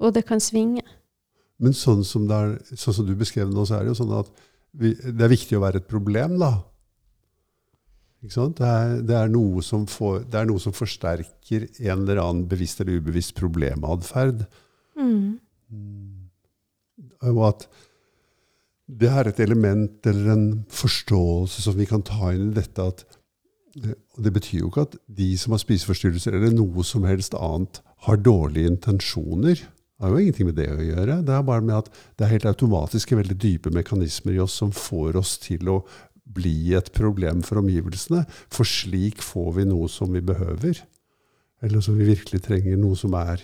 [0.02, 0.84] og det kan svinge.
[1.58, 4.30] Men sånn som, er, sånn som du beskrev nå, så er det jo sånn at
[4.78, 6.52] vi, det er viktig å være et problem, da.
[8.22, 8.60] Ikke sant?
[8.60, 13.00] Det er, det, er får, det er noe som forsterker en eller annen bevisst eller
[13.02, 14.46] ubevisst problematferd.
[14.98, 15.38] Mm.
[17.30, 17.68] Og at
[18.88, 23.04] det er et element eller en forståelse som vi kan ta inn i dette at
[23.78, 27.82] og Det betyr jo ikke at de som har spiseforstyrrelser eller noe som helst annet,
[28.08, 29.58] har dårlige intensjoner.
[29.58, 31.22] Det har jo ingenting med det å gjøre.
[31.26, 34.74] Det er bare med at det er helt automatiske, veldig dype mekanismer i oss som
[34.74, 35.80] får oss til å
[36.38, 38.26] bli et problem for omgivelsene.
[38.54, 40.84] For slik får vi noe som vi behøver.
[41.66, 42.78] Eller som vi virkelig trenger.
[42.78, 43.42] Noe som er,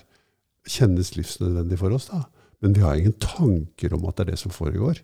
[0.69, 2.11] kjennes livsnødvendig for oss.
[2.11, 2.25] da.
[2.61, 5.01] Men vi har ingen tanker om at det er det som foregår.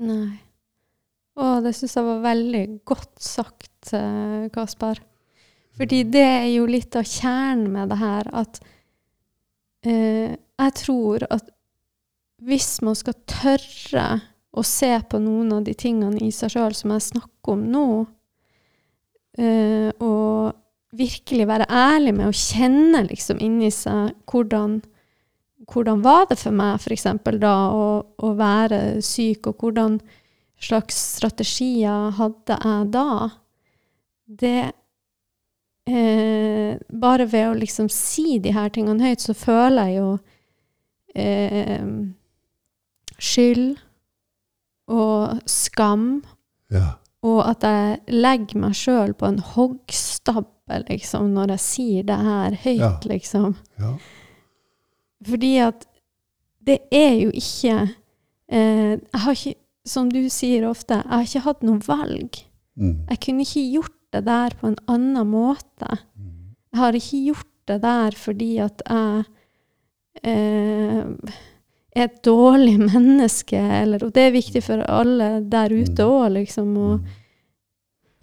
[0.00, 0.38] Nei.
[1.34, 5.00] Å, det syns jeg var veldig godt sagt, eh, Kaspar.
[5.74, 8.60] Fordi det er jo litt av kjernen med det her, at
[9.86, 11.50] eh, jeg tror at
[12.44, 14.06] hvis man skal tørre
[14.54, 17.86] å se på noen av de tingene i seg sjøl som jeg snakker om nå,
[19.38, 20.54] eh, og
[20.94, 24.78] virkelig være ærlig med å kjenne liksom inni seg hvordan
[25.70, 27.06] hvordan var det for meg f.eks.
[27.40, 29.98] da å, å være syk, og hvordan
[30.60, 33.08] slags strategier hadde jeg da?
[34.26, 34.72] Det
[35.86, 40.10] eh, Bare ved å liksom si de her tingene høyt, så føler jeg jo
[41.14, 41.88] eh,
[43.20, 43.76] skyld
[44.88, 46.22] og skam,
[46.72, 46.96] Ja.
[47.24, 52.50] og at jeg legger meg sjøl på en hoggstabbe, liksom, når jeg sier det her
[52.64, 52.90] høyt, Ja.
[53.04, 53.56] liksom.
[53.78, 53.94] ja.
[55.24, 55.86] Fordi at
[56.66, 57.94] det er jo ikke
[58.48, 59.54] eh, Jeg har ikke,
[59.86, 62.36] som du sier ofte, jeg har ikke hatt noe valg.
[62.76, 63.06] Mm.
[63.10, 65.98] Jeg kunne ikke gjort det der på en annen måte.
[66.72, 69.24] Jeg har ikke gjort det der fordi at jeg
[70.22, 71.02] eh,
[71.94, 76.72] er et dårlig menneske, eller, og det er viktig for alle der ute òg, liksom.
[76.76, 77.06] Og Mm.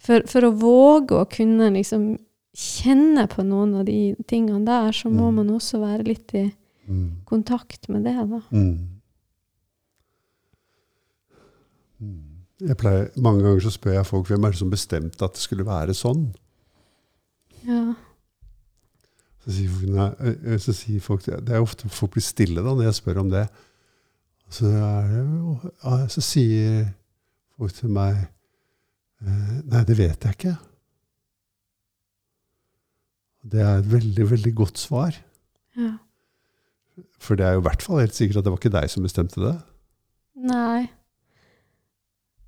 [0.02, 2.16] for, for å våge å kunne liksom
[2.52, 5.34] kjenne på noen av de tingene der, så må Mm.
[5.40, 6.50] man også være litt i
[6.88, 7.22] Mm.
[7.24, 8.40] kontakt med det, da.
[8.50, 8.88] Mm.
[12.00, 12.22] Mm.
[12.51, 15.42] Jeg pleier, mange ganger så spør jeg folk hvem er det som bestemte at det
[15.42, 16.28] skulle være sånn.
[17.66, 17.82] Ja.
[19.42, 22.74] Så sier folk, nei, eh, så sier folk Det er ofte folk blir stille da
[22.74, 23.46] når jeg spør om det.
[24.52, 25.56] Så, det jo,
[26.12, 26.92] så sier
[27.56, 30.54] folk til meg eh, Nei, det vet jeg ikke.
[33.52, 35.18] Det er et veldig, veldig godt svar.
[35.78, 35.96] ja.
[37.22, 39.04] For det er jo i hvert fall helt sikkert at det var ikke deg som
[39.06, 39.54] bestemte det.
[40.44, 40.90] Nei.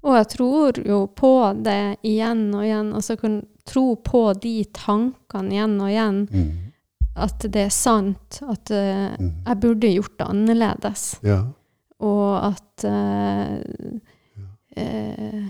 [0.05, 1.31] Og jeg tror jo på
[1.65, 2.91] det igjen og igjen.
[2.93, 6.19] Altså så kan tro på de tankene igjen og igjen.
[7.17, 8.41] At det er sant.
[8.43, 9.31] At uh, Mm.
[9.47, 11.05] jeg burde gjort det annerledes.
[11.25, 11.39] Ja.
[12.05, 13.63] Og at eh,
[14.77, 15.45] uh,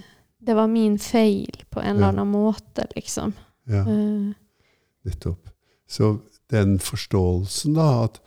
[0.44, 2.12] det var min feil på en eller Ja.
[2.12, 3.32] annen måte, liksom.
[3.66, 3.82] ja.
[5.04, 5.48] Nettopp.
[5.88, 6.18] Så
[6.52, 8.20] den forståelsen, da, at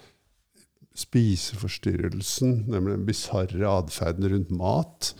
[0.97, 5.13] spiseforstyrrelsen, nemlig den bisarre atferden rundt mat,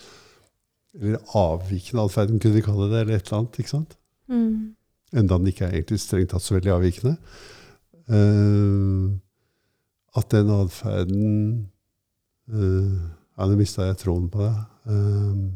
[1.00, 3.98] eller avvikende atferden, kunne vi kalle det, eller et eller annet, ikke sant?
[4.28, 4.76] mm,
[5.14, 7.16] enda den ikke er egentlig strengt tatt så veldig avvikende.
[8.08, 9.14] Uh,
[10.18, 11.26] at den atferden
[12.50, 12.98] uh,
[13.38, 14.54] Ja, nå mista jeg troen på det.
[14.88, 15.50] Uh,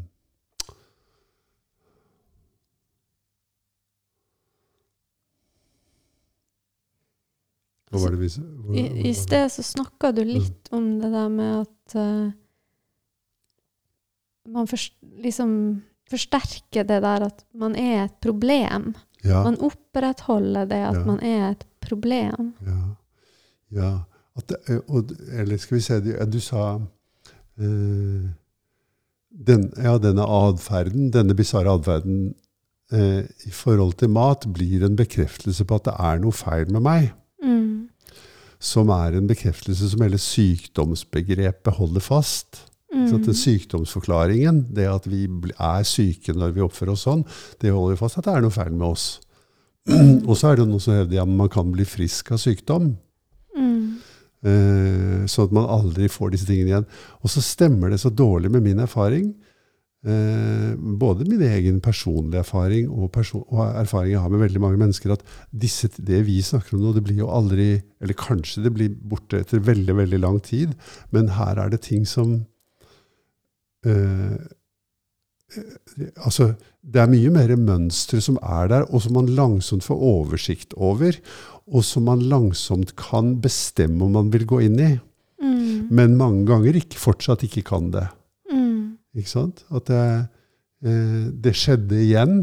[7.92, 11.10] hva var det vi s- hvor- I, I sted så snakka du litt om det
[11.12, 12.30] der med at eh,
[14.52, 14.78] man for,
[15.24, 15.52] liksom
[16.12, 18.92] forsterker det der at man er et problem.
[19.24, 21.04] Ja, Man opprettholder det at Ja.
[21.06, 22.52] man er et problem.
[22.66, 22.80] ja,
[23.72, 23.92] ja.
[24.36, 26.80] At det, eh, og, eller skal vi se du, du sa
[27.60, 28.30] eh,
[29.46, 32.34] den, Ja, denne atferden, denne bisarre atferden
[32.92, 36.82] eh, i forhold til mat, blir en bekreftelse på at det er noe feil med
[36.84, 37.10] meg.
[37.44, 37.88] Mm.
[38.62, 42.62] Som er en bekreftelse som hele sykdomsbegrepet holder fast.
[42.92, 43.06] Mm.
[43.08, 45.24] Så den sykdomsforklaringen, det at vi
[45.56, 47.24] er syke når vi oppfører oss sånn,
[47.62, 49.06] det holder fast at det er noe feil med oss.
[50.28, 52.92] Og så er det noe noen som hevder at man kan bli frisk av sykdom.
[53.56, 53.78] Mm.
[54.42, 56.90] Eh, sånn at man aldri får disse tingene igjen.
[57.22, 59.32] Og så stemmer det så dårlig med min erfaring.
[60.02, 64.80] Eh, både min egen personlige erfaring og, person og erfaring jeg har med veldig mange
[64.80, 65.22] mennesker, at
[65.54, 67.68] disse, det vi snakker om nå, det blir jo aldri
[68.02, 70.74] Eller kanskje det blir borte etter veldig, veldig lang tid,
[71.14, 72.40] men her er det ting som
[73.86, 74.34] eh,
[75.56, 80.00] eh, Altså, det er mye mer mønstre som er der, og som man langsomt får
[80.00, 81.18] oversikt over,
[81.68, 84.92] og som man langsomt kan bestemme om man vil gå inn i,
[85.42, 85.88] Mm.
[85.90, 88.06] men mange ganger ikke, fortsatt ikke kan det.
[88.46, 88.94] Mm.
[89.18, 89.64] Ikke sant?
[89.74, 90.28] At det,
[90.86, 92.36] eh, det skjedde igjen.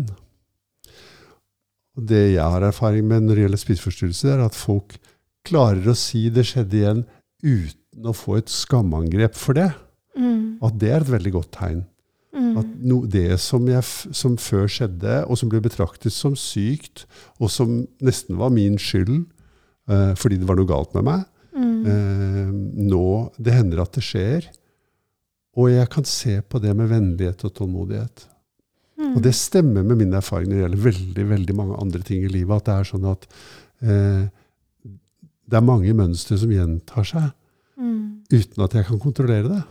[1.95, 4.97] Og det jeg har erfaring med når det gjelder spiseforstyrrelser, er at folk
[5.47, 7.05] klarer å si det skjedde igjen
[7.39, 9.71] uten å få et skamangrep for det.
[10.19, 10.59] Mm.
[10.67, 11.81] At det er et veldig godt tegn.
[12.35, 12.51] Mm.
[12.61, 13.81] At no, det som, jeg,
[14.13, 17.05] som før skjedde, og som ble betraktet som sykt,
[17.39, 19.23] og som nesten var min skyld
[19.89, 21.27] eh, fordi det var noe galt med meg,
[21.59, 21.79] Mm.
[21.89, 22.49] eh,
[22.87, 24.45] nå Det hender at det skjer.
[25.57, 28.21] Og jeg kan se på det med vennlighet og tålmodighet.
[28.99, 29.15] Mm.
[29.17, 32.29] Og det stemmer med min erfaring når det gjelder veldig veldig mange andre ting i
[32.31, 32.53] livet.
[32.61, 33.25] At det er sånn at
[33.81, 34.29] eh,
[35.49, 37.31] det er mange mønstre som gjentar seg
[37.79, 38.21] Mm.
[38.31, 39.61] uten at jeg kan kontrollere det.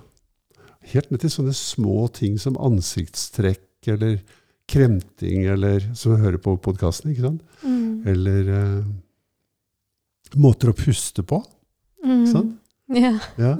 [0.92, 4.20] Helt ned til sånne små ting som ansiktstrekk eller
[4.68, 7.42] kremting, eller som vi hører på podkasten, ikke sant?
[7.64, 8.06] Mm.
[8.08, 8.88] Eller eh,
[10.40, 11.40] måter å puste på.
[12.04, 12.24] Mm.
[12.28, 12.54] sant?
[12.94, 13.14] Ja.
[13.40, 13.54] Ja.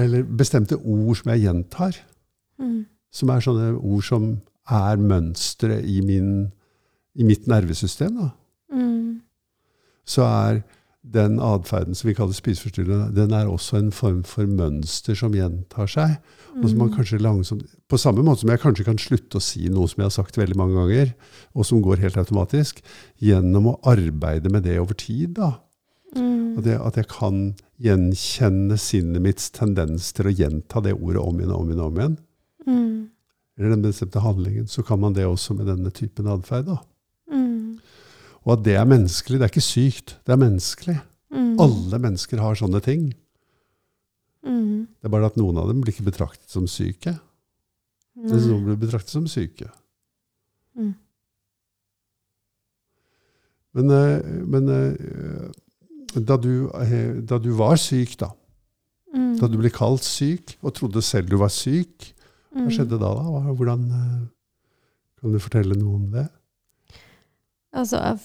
[0.00, 1.96] Eller bestemte ord som jeg gjentar.
[2.60, 2.84] Mm.
[3.12, 4.28] Som er sånne ord som
[4.70, 6.50] er mønstre i, min,
[7.18, 8.20] i mitt nervesystem.
[8.20, 8.30] Da.
[8.76, 9.20] Mm.
[10.06, 10.62] Så er
[11.02, 15.88] den atferden som vi kaller spiseforstyrrende, den er også en form for mønster som gjentar
[15.88, 16.18] seg.
[16.60, 16.96] Og som man Mm.
[16.96, 20.04] kanskje langsomt, På samme måte som jeg kanskje kan slutte å si noe som jeg
[20.04, 21.14] har sagt veldig mange ganger,
[21.56, 22.82] og som går helt automatisk,
[23.20, 25.34] gjennom å arbeide med det over tid.
[25.34, 25.58] da.
[26.14, 26.56] Mm.
[26.58, 31.38] Og det, at jeg kan gjenkjenne sinnet mitts tendens til å gjenta det ordet om
[31.38, 31.80] igjen og om igjen.
[31.80, 32.18] om igjen.
[32.66, 33.08] Mm.
[33.58, 34.66] Eller den bestemte handlingen.
[34.68, 36.66] Så kan man det også med denne typen atferd.
[36.66, 36.78] da.
[38.46, 39.38] Og at det er menneskelig.
[39.38, 40.96] Det er ikke sykt, det er menneskelig.
[41.30, 41.50] Mm.
[41.60, 43.10] Alle mennesker har sånne ting.
[44.46, 44.86] Mm.
[44.96, 47.18] Det er bare at noen av dem blir ikke betraktet som syke.
[48.16, 48.48] Mens Nei.
[48.50, 49.68] noen blir betraktet som syke.
[50.78, 50.94] Mm.
[53.76, 55.50] Men, eh, men eh,
[56.26, 58.32] da, du, eh, da du var syk, da,
[59.10, 59.38] Mm.
[59.40, 62.12] da du ble kalt syk og trodde selv du var syk,
[62.54, 62.70] hva Mm.
[62.70, 63.08] skjedde da?
[63.10, 63.54] da?
[63.58, 63.88] Hvordan,
[65.20, 66.28] kan du fortelle noe om det?
[67.72, 68.18] Altså, jeg,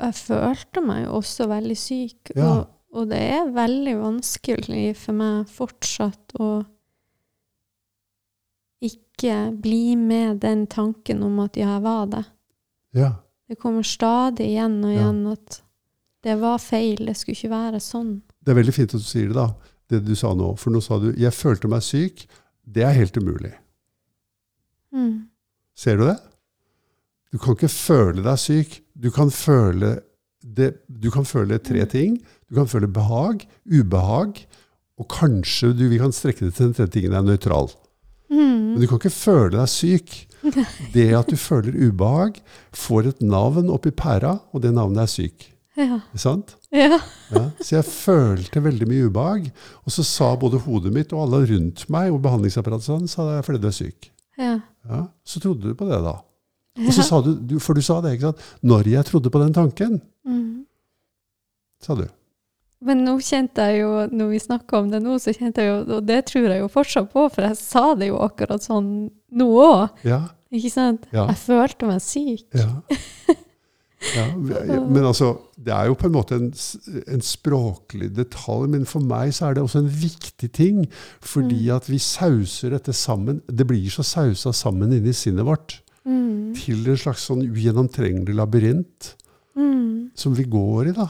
[0.00, 2.50] jeg følte meg jo også veldig syk, Ja.
[2.50, 6.50] og, og det er veldig vanskelig for meg fortsatt å
[8.80, 12.22] ikke bli med den tanken om at ja, jeg var det.
[12.96, 13.10] Ja,
[13.50, 15.00] Det kommer stadig igjen og Ja.
[15.00, 15.62] igjen at
[16.22, 18.20] det var feil, det skulle ikke være sånn.
[18.44, 19.54] Det er veldig fint at du sier det, da.
[19.90, 20.52] Det du sa nå.
[20.56, 22.26] For nå sa du 'jeg følte meg syk'.
[22.64, 23.52] Det er helt umulig.
[24.92, 25.28] Mm.
[25.74, 26.18] Ser du det?
[27.32, 28.82] Du kan ikke føle deg syk.
[29.00, 29.98] Du kan føle
[30.40, 32.18] det, du kan føle tre ting.
[32.48, 34.42] Du kan føle behag, ubehag,
[35.00, 37.70] og kanskje du, vi kan strekke det til den tredje tingen er nøytral.
[38.30, 38.74] Mm.
[38.74, 40.18] Men du kan ikke føle deg syk.
[40.94, 42.38] Det at du føler ubehag,
[42.72, 45.50] får et navn oppi pæra, og det navnet er syk.
[45.76, 45.98] Ja.
[46.00, 46.54] Ikke sant?
[46.72, 46.96] Ja.
[47.30, 47.42] Ja.
[47.60, 49.50] Så jeg følte veldig mye ubehag.
[49.84, 53.46] Og så sa både hodet mitt og alle rundt meg og behandlingsapparatet sånn, sa jeg
[53.46, 54.10] fordi du er syk.
[54.40, 54.56] Ja.
[54.88, 55.02] Ja.
[55.28, 56.16] Så trodde du på det, da.
[56.78, 58.42] Og så sa du, du, for du sa det, ikke sant?
[58.62, 60.64] Når jeg trodde på den tanken, Mm.
[61.82, 62.04] sa du.
[62.84, 65.96] Men nå kjente jeg jo, når vi snakker om det nå, så kjente jeg jo,
[65.98, 69.48] og det tror jeg jo fortsatt på, for jeg sa det jo akkurat sånn nå
[69.64, 69.88] òg.
[70.04, 70.20] Ja.
[70.52, 71.04] Ikke sant?
[71.12, 71.26] Ja.
[71.28, 72.46] Jeg følte meg syk.
[72.56, 72.70] Ja.
[74.16, 74.24] ja.
[74.94, 76.48] Men altså, det er jo på en måte en,
[77.04, 80.86] en språklig detalj, men for meg så er det også en viktig ting.
[81.20, 81.76] Fordi Mm.
[81.76, 83.42] at vi sauser dette sammen.
[83.46, 86.54] Det blir så sausa sammen inni sinnet vårt Mm.
[86.56, 89.14] til en slags sånn ugjennomtrengelig labyrint
[89.56, 90.10] Mm.
[90.14, 91.08] som vi går i, da.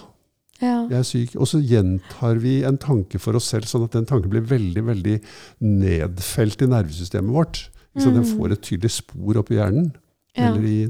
[0.61, 0.88] Ja.
[0.88, 1.37] Jeg er syk.
[1.37, 4.83] Og så gjentar vi en tanke for oss selv, sånn at den tanken blir veldig
[4.85, 5.20] veldig
[5.62, 7.68] nedfelt i nervesystemet vårt.
[7.94, 8.14] Ikke sant?
[8.14, 8.37] Den Mm.
[8.38, 9.92] får et tydelig spor oppi hjernen,
[10.37, 10.48] Ja.
[10.53, 10.88] eller i,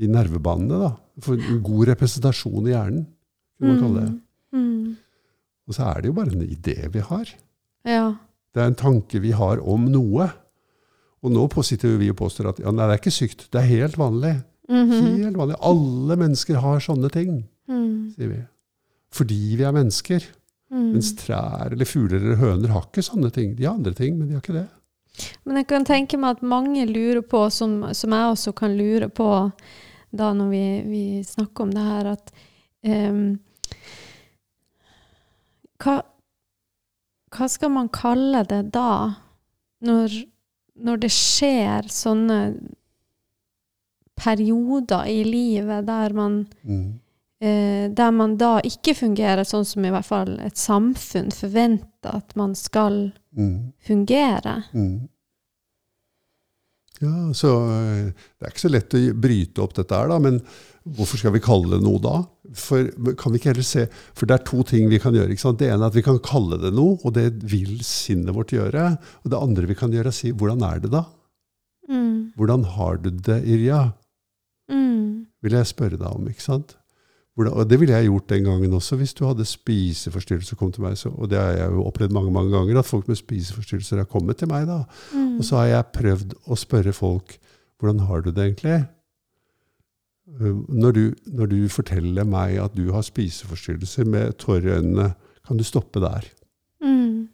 [0.00, 0.68] i nervebanene.
[0.80, 0.96] da.
[1.20, 3.06] For en god representasjon i hjernen,
[3.60, 4.20] kan man kalle det.
[4.52, 4.84] Mm.
[4.86, 4.96] Mm.
[5.68, 7.24] Og så er det jo bare en idé vi har.
[7.84, 8.16] Ja.
[8.52, 10.32] Det er en tanke vi har om noe.
[11.24, 13.70] Og nå sitter vi og påstår at ja, nei, det er ikke sykt, det er
[13.70, 14.34] helt vanlig.
[14.68, 14.94] Mhm.
[15.24, 15.56] Helt vanlig.
[15.60, 18.12] Alle mennesker har sånne ting, Mm.
[18.12, 18.42] sier vi.
[19.14, 20.24] Fordi vi er mennesker.
[20.72, 20.92] Mm.
[20.92, 23.54] Mens trær eller fugler eller høner har ikke sånne ting.
[23.56, 24.68] De har andre ting, men de har ikke det.
[25.46, 29.08] Men jeg kan tenke meg at mange lurer på, som, som jeg også kan lure
[29.08, 29.28] på
[30.14, 32.32] da når vi, vi snakker om det her, at
[32.84, 33.38] um,
[35.82, 35.96] hva,
[37.34, 39.14] hva skal man kalle det da,
[39.84, 40.14] når,
[40.76, 42.38] når det skjer sånne
[44.18, 47.00] perioder i livet der man Mm.
[47.40, 52.36] eh, der man da ikke fungerer sånn som i hvert fall et samfunn forventer at
[52.36, 53.72] man skal Mm.
[53.86, 54.64] fungere.
[54.72, 55.08] Mm.
[57.00, 58.04] Ja, så eh,
[58.38, 60.18] det er ikke så lett å bryte opp dette her, da.
[60.18, 60.40] Men
[60.84, 62.18] hvorfor skal vi kalle det noe da?
[62.60, 65.32] For kan vi ikke heller se For det er to ting vi kan gjøre.
[65.32, 65.58] ikke sant?
[65.58, 68.94] Det ene er at vi kan kalle det noe, og det vil sinnet vårt gjøre.
[69.24, 71.06] Og det andre vi kan gjøre, er å si hvordan er det da?
[71.88, 72.32] Mm.
[72.36, 73.82] Hvordan har du det, Irja?
[74.72, 75.26] Mm.
[75.44, 76.76] Vil jeg spørre deg om, ikke sant?
[77.34, 80.74] Hvordan, og det ville jeg gjort den gangen også, hvis du hadde spiseforstyrrelser og kom
[80.74, 80.98] til meg.
[81.00, 84.10] Så, og det har jeg jo opplevd mange mange ganger, at folk med spiseforstyrrelser har
[84.10, 84.68] kommet til meg.
[84.70, 84.84] da.
[85.16, 85.40] Mm.
[85.40, 87.38] Og så har jeg prøvd å spørre folk
[87.82, 88.76] hvordan har du det egentlig?
[90.24, 91.02] Uh, Når du,
[91.36, 95.10] når du forteller meg at du har spiseforstyrrelser med tårer i øynene,
[95.44, 96.24] kan du stoppe der?
[96.80, 97.26] Mm.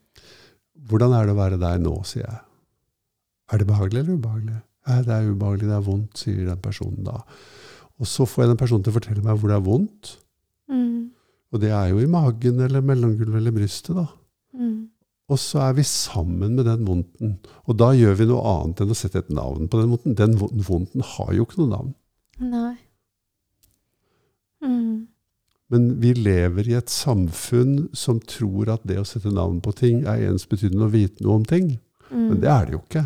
[0.90, 2.40] Hvordan er det å være der nå, sier jeg.
[3.52, 4.58] Er det behagelig eller ubehagelig?
[4.88, 7.20] Nei, det er ubehagelig, det er vondt, sier den personen da.
[8.00, 10.12] Og så får jeg den personen til å fortelle meg hvor det er vondt.
[10.72, 11.10] Mm.
[11.52, 14.06] Og det er jo i magen eller mellomgulvet eller brystet, da.
[14.58, 14.88] Mm.
[15.30, 17.36] Og så er vi sammen med den vondten.
[17.70, 20.16] Og da gjør vi noe annet enn å sette et navn på den vondten.
[20.18, 21.92] Den vo- vondten har jo ikke noe navn.
[22.40, 22.76] Nei.
[24.64, 25.06] Mm.
[25.70, 30.02] Men vi lever i et samfunn som tror at det å sette navn på ting
[30.08, 31.76] er ensbetydende å vite noe om ting.
[32.10, 32.24] Mm.
[32.26, 33.04] Men det er det jo ikke.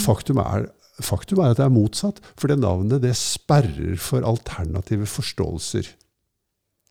[0.00, 0.68] Faktum er,
[1.02, 2.20] faktum er at det er motsatt.
[2.38, 5.90] For det navnet det sperrer for alternative forståelser.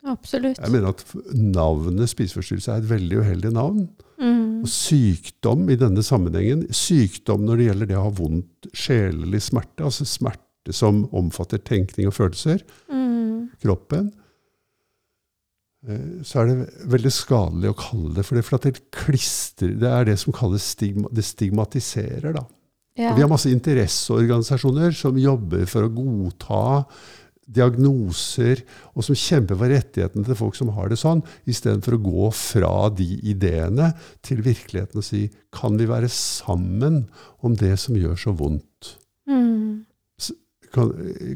[0.08, 0.60] Absolutt.
[0.60, 1.02] Jeg mener at
[1.34, 3.88] navnet spiseforstyrrelse er et veldig uheldig navn.
[4.20, 4.60] Mm.
[4.62, 9.86] Og sykdom i denne sammenhengen, sykdom når det gjelder det å ha vondt sjelelig smerte,
[9.88, 13.50] altså smerte som omfatter tenkning og følelser, Mm.
[13.62, 14.12] kroppen,
[15.88, 18.44] eh, så er det veldig skadelig å kalle det for det.
[18.44, 22.44] For at det klistrer Det er det som kalles stigma, det stigmatiserer, da.
[22.98, 23.14] Ja.
[23.14, 26.86] Vi har masse interesseorganisasjoner som jobber for å godta
[27.48, 28.60] diagnoser,
[28.94, 32.72] og som kjemper for rettighetene til folk som har det sånn, istedenfor å gå fra
[32.92, 33.92] de ideene
[34.26, 35.22] til virkeligheten og si
[35.56, 37.06] kan vi være sammen
[37.40, 38.96] om det som gjør så vondt?
[39.30, 39.67] Mm.
[40.74, 40.92] Kan,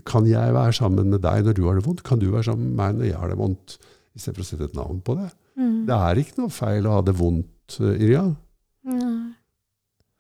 [0.08, 2.04] kan jeg være sammen med deg når du har det vondt?
[2.06, 3.76] Kan du være sammen med meg når jeg har det vondt?
[4.12, 5.28] Istedenfor å sette et navn på det.
[5.56, 5.76] Mm.
[5.88, 8.34] Det er ikke noe feil å ha det vondt, Irian.
[8.84, 9.12] Irja.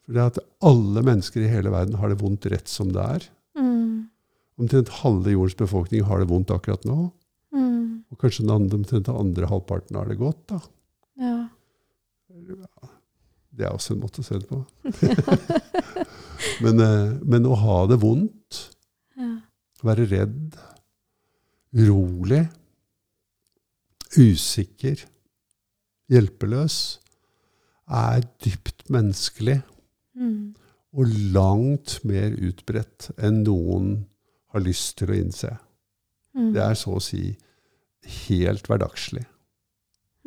[0.02, 3.26] For det at alle mennesker i hele verden har det vondt rett som det er.
[3.58, 4.08] Mm.
[4.60, 7.06] Omtrent halve jordens befolkning har det vondt akkurat nå.
[7.54, 8.02] Mm.
[8.10, 10.42] Og kanskje den andre, omtrent den andre halvparten har det godt.
[10.50, 10.60] da.
[11.22, 11.38] Ja.
[13.52, 14.62] Det er også en måte å se det på.
[16.64, 18.62] men, eh, men å ha det vondt,
[19.18, 19.30] ja.
[19.82, 20.56] være redd,
[21.72, 22.44] urolig,
[24.18, 25.04] usikker,
[26.12, 26.78] hjelpeløs,
[27.92, 29.62] er dypt menneskelig
[30.12, 30.54] Mm.
[30.92, 33.92] og langt mer utbredt enn noen
[34.52, 35.54] har lyst til å innse.
[36.36, 36.50] Mm.
[36.52, 37.22] Det er så å si
[38.28, 39.24] helt hverdagslig.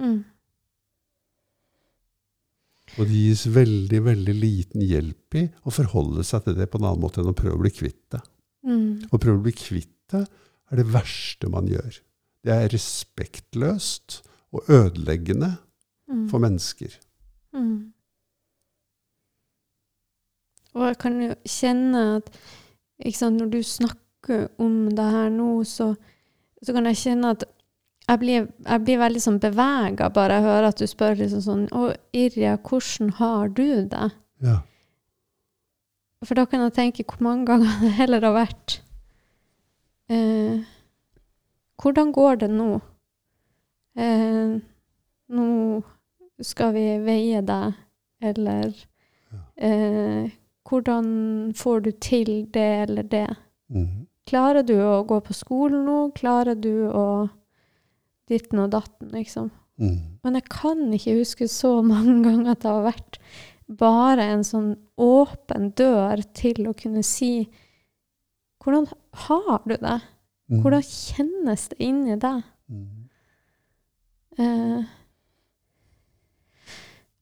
[0.02, 0.24] Mm.
[2.96, 6.90] Og det gis veldig, veldig liten hjelp i å forholde seg til det på en
[6.90, 8.22] annen måte enn å prøve å bli kvitt det.
[8.66, 9.06] Mm.
[9.14, 10.24] Å prøve å bli kvitt det
[10.72, 12.00] er det verste man gjør.
[12.46, 14.22] Det er respektløst
[14.54, 15.58] og ødeleggende
[16.06, 16.28] Mm.
[16.30, 16.94] for mennesker.
[17.54, 17.94] Mm.
[20.76, 22.30] Og jeg kan jo kjenne at
[23.16, 25.94] sant, når du snakker om det her nå, så,
[26.62, 27.46] så kan jeg kjenne at
[28.06, 31.64] jeg blir, jeg blir veldig sånn bevega bare jeg hører at du spør liksom sånn
[31.74, 34.12] Å, Irja, hvordan har du det?
[34.46, 34.60] Ja.
[36.26, 38.80] For da kan jeg tenke hvor mange ganger det heller har vært
[40.10, 40.64] eh,
[41.82, 42.70] Hvordan går det nå?
[44.00, 44.56] Eh,
[45.36, 45.46] nå
[46.44, 47.78] skal vi veie deg,
[48.24, 48.74] eller
[49.56, 50.34] eh,
[50.66, 51.08] Hvordan
[51.56, 53.30] får du til det eller det?
[53.70, 54.06] Mhm.
[54.26, 55.98] Klarer du å gå på skolen nå?
[56.18, 57.06] Klarer du å
[58.26, 59.52] ditten og datten, liksom?
[59.78, 60.18] Mm.
[60.24, 63.20] Men jeg kan ikke huske så mange ganger at det har vært
[63.68, 67.48] bare en sånn åpen dør til å kunne si
[68.66, 68.88] Hvordan
[69.28, 70.00] har du det?
[70.50, 70.62] Mhm.
[70.64, 72.40] Hvordan kjennes det inni deg?
[72.66, 73.10] Mm.
[74.42, 74.86] Eh,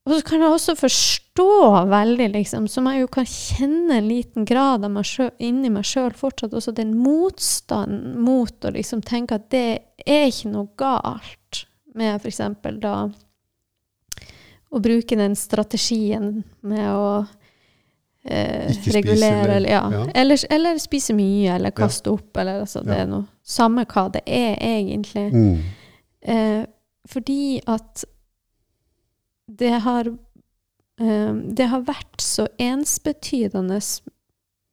[0.03, 1.49] og så kan jeg også forstå
[1.87, 5.87] veldig, liksom, som jeg jo kan kjenne en liten grad av meg selv, inni meg
[5.87, 9.67] sjøl fortsatt, også den motstanden mot å liksom tenke at det
[10.03, 11.63] er ikke noe galt
[11.95, 12.41] med f.eks.
[12.83, 12.95] da
[14.73, 17.25] å bruke den strategien med å
[18.25, 19.83] eh, Ikke regulere eller, ja.
[19.93, 20.05] ja.
[20.15, 24.21] Eller, eller spise mye, eller kaste opp, eller altså, det er noe Samme hva det
[24.23, 25.25] er, egentlig.
[25.35, 25.57] Mm.
[26.31, 26.61] Eh,
[27.11, 28.05] fordi at
[29.51, 33.81] det har eh, Det har vært så ensbetydende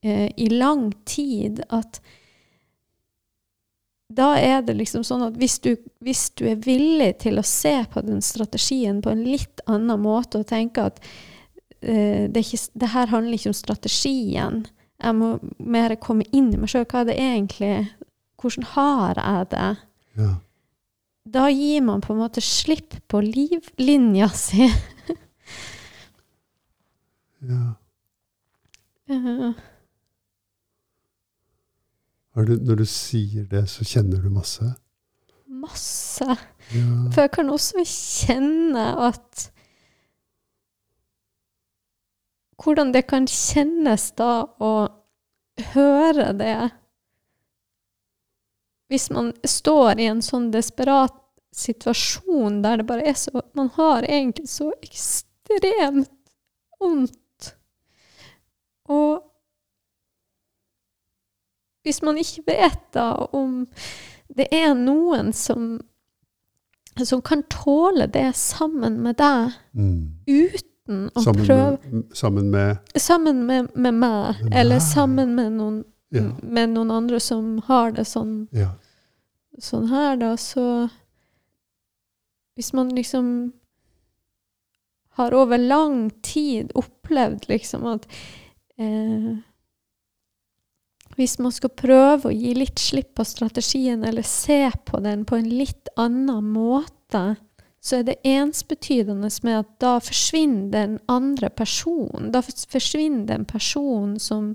[0.04, 1.98] eh, i lang tid at
[4.10, 7.76] da er det liksom sånn at hvis du, hvis du er villig til å se
[7.92, 12.90] på den strategien på en litt annen måte og tenke at uh, det, ikke, det
[12.90, 14.64] her handler ikke om strategien,
[15.00, 15.30] jeg må
[15.62, 17.74] mer komme inn i meg sjøl, hva er det egentlig
[18.40, 19.70] Hvordan har jeg det?
[20.16, 20.30] Ja.
[21.28, 24.64] da gir man på en måte slipp på livlinja si.
[27.44, 27.60] ja.
[29.10, 29.54] Har
[32.34, 34.66] du, når du sier det, så kjenner du masse?
[35.46, 36.36] Masse.
[36.70, 36.90] Ja.
[37.10, 39.50] For jeg kan også kjenne at
[42.60, 44.72] Hvordan det kan kjennes da å
[45.72, 46.58] høre det
[48.92, 51.16] Hvis man står i en sånn desperat
[51.56, 56.12] situasjon der det bare er så Man har egentlig så ekstremt
[56.78, 57.50] vondt.
[58.90, 59.29] Og
[61.90, 63.64] hvis man ikke vet da om
[64.30, 65.80] det er noen som,
[67.02, 70.14] som kan tåle det sammen med deg, Mm.
[70.26, 74.82] uten å Sammen, prøve med, sammen med Sammen med, med meg, Med eller meg.
[74.86, 76.24] sammen med noen, Ja.
[76.42, 78.72] med noen andre som har det sånn, ja.
[79.60, 80.88] sånn her, da, så
[82.56, 83.52] Hvis man liksom
[85.18, 88.06] har over lang tid opplevd liksom at
[88.78, 89.36] eh,
[91.20, 95.36] Hvis man skal prøve å gi litt slipp på strategien, eller se på den på
[95.36, 97.34] en litt annen måte,
[97.80, 102.30] så er det ensbetydende med at da forsvinner den andre personen.
[102.32, 104.50] Da forsvinner den personen som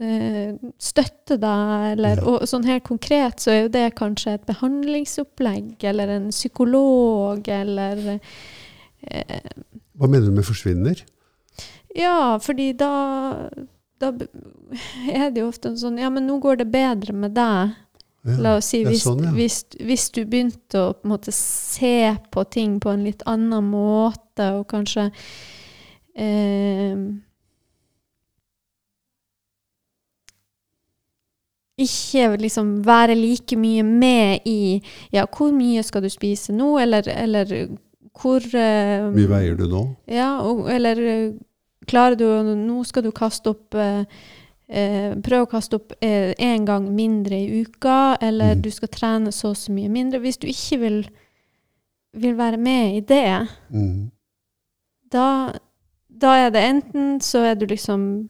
[0.00, 2.22] eh, støtter deg, eller.
[2.24, 8.16] Og sånn helt konkret så er jo det kanskje et behandlingsopplegg, eller en psykolog, eller
[8.16, 9.52] eh,
[9.92, 11.04] Hva mener du med forsvinner?
[11.92, 12.92] Ja, fordi da
[14.02, 14.10] da
[15.22, 17.76] er det jo ofte en sånn Ja, men nå går det bedre med deg.
[18.22, 18.36] Ja.
[18.38, 19.32] La oss si hvis, sånn, ja.
[19.34, 24.46] hvis, hvis du begynte å på måte se på ting på en litt annen måte,
[24.60, 25.08] og kanskje
[26.14, 27.02] eh,
[31.82, 34.78] Ikke liksom være like mye med i
[35.10, 37.48] Ja, hvor mye skal du spise nå, eller, eller
[38.12, 39.86] hvor Hvor mye veier du nå?
[40.06, 41.00] ja, og, eller
[41.86, 42.24] klarer du
[42.56, 44.04] Nå skal du kaste opp eh,
[44.68, 48.62] eh, Prøv å kaste opp én gang mindre i uka, eller Mm.
[48.62, 50.20] du skal trene så og så mye mindre.
[50.20, 51.08] Hvis du ikke vil,
[52.14, 54.10] vil være med i det, Mm.
[55.10, 55.52] da,
[56.08, 58.28] da er det enten så er du liksom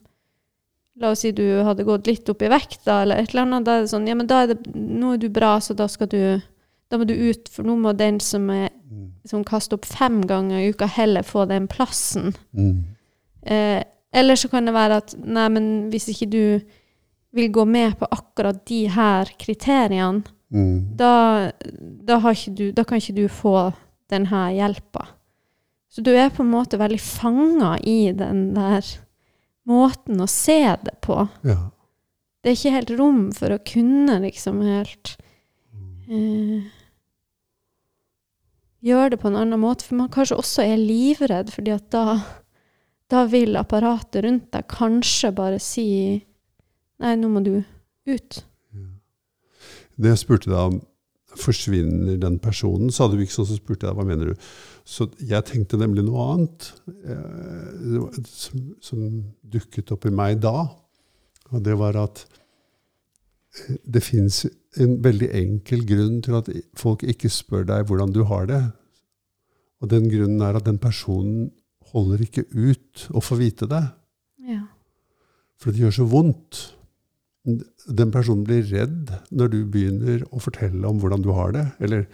[1.00, 3.64] La oss si du hadde gått litt opp i vekt, da, eller et eller annet.
[3.64, 5.86] Da er det sånn Ja, men da er det Nå er du bra, så da
[5.88, 6.42] skal du
[6.90, 9.12] Da må du ut, for nå må den som, er, Mm.
[9.24, 12.34] som kaster opp fem ganger i uka, heller få den plassen.
[12.54, 12.84] Mm.
[13.42, 13.82] Eh,
[14.12, 16.42] eller så kan det være at nei, men hvis ikke du
[17.32, 20.22] vil gå med på akkurat de her kriteriene,
[20.52, 20.98] Mm.
[21.00, 21.50] da,
[22.04, 22.18] da,
[22.52, 23.72] du, da kan ikke du få
[24.12, 25.06] den her hjelpa.
[25.88, 28.84] Så du er på en måte veldig fanga i den der
[29.64, 31.16] måten å se det på.
[31.48, 31.70] Ja.
[32.44, 35.16] Det er ikke helt rom for å kunne liksom helt
[36.10, 36.68] eh,
[38.82, 39.86] Gjøre det på en annen måte.
[39.86, 42.16] For man kanskje også er livredd, fordi at da,
[43.12, 45.88] da vil apparatet rundt deg kanskje bare si
[47.02, 47.56] Nei, nå må du
[48.06, 48.36] ut.
[49.98, 50.76] Det jeg spurte deg om
[51.38, 54.46] forsvinner den personen, hadde du ikke sånn, så spurte jeg hva mener du.
[54.86, 56.68] Så jeg tenkte nemlig noe annet
[57.02, 59.02] eh, som, som
[59.54, 60.68] dukket opp i meg da.
[61.52, 64.44] Og det var at eh, det fins
[64.80, 68.62] en veldig enkel grunn til at folk ikke spør deg hvordan du har det.
[69.82, 71.50] Og den grunnen er at den personen
[71.92, 73.82] holder ikke ut å få vite det.
[74.48, 74.64] Ja.
[75.60, 76.62] For det gjør så vondt.
[77.90, 81.66] Den personen blir redd når du begynner å fortelle om hvordan du har det.
[81.82, 82.06] Eller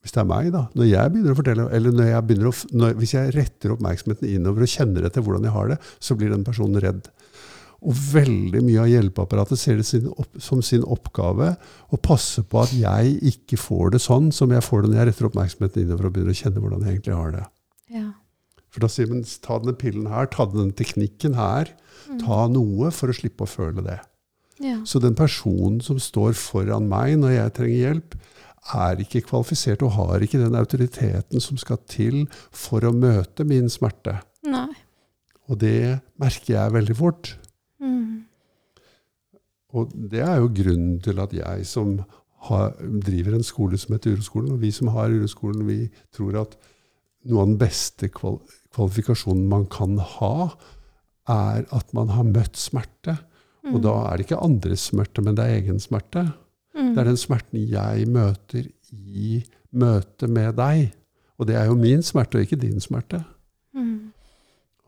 [0.00, 0.64] hvis det er meg, da.
[0.76, 4.64] Når jeg begynner å fortelle, eller når jeg å, når, hvis jeg retter oppmerksomheten innover
[4.64, 7.10] og kjenner etter hvordan jeg har det, så blir den personen redd.
[7.80, 11.54] Og veldig mye av hjelpeapparatet ser det sin opp, som sin oppgave
[11.88, 15.10] å passe på at jeg ikke får det sånn som jeg får det når jeg
[15.10, 17.44] retter oppmerksomheten innover og begynner å kjenne hvordan jeg egentlig har det.
[17.96, 18.08] Ja.
[18.70, 21.72] For da sier man ta denne pillen her, ta denne teknikken her,
[22.22, 23.98] ta noe for å slippe å føle det.
[24.62, 24.78] ja.
[24.86, 28.16] Så den personen som står foran meg når jeg trenger hjelp,
[28.76, 33.70] er ikke kvalifisert og har ikke den autoriteten som skal til for å møte min
[33.72, 34.18] smerte.
[34.46, 34.68] Nei.
[35.50, 37.32] Og det merker jeg veldig fort.
[37.82, 38.26] Mm.
[39.74, 41.96] Og det er jo grunnen til at jeg som
[42.48, 42.74] har,
[43.06, 46.56] driver en skole som heter Uroskolen, og vi som har Uroskolen, vi tror at
[47.28, 48.38] noe av den beste kval
[48.74, 50.50] kvalifikasjonen man kan ha,
[51.30, 53.16] er at man har møtt smerte.
[53.70, 56.24] Og da er det ikke andres smerte, men det er egen smerte.
[56.74, 56.94] Mm.
[56.94, 59.42] Det er den smerten jeg møter i
[59.76, 60.94] møte med deg.
[61.38, 63.20] Og det er jo min smerte, og ikke din smerte.
[63.76, 64.10] Mm.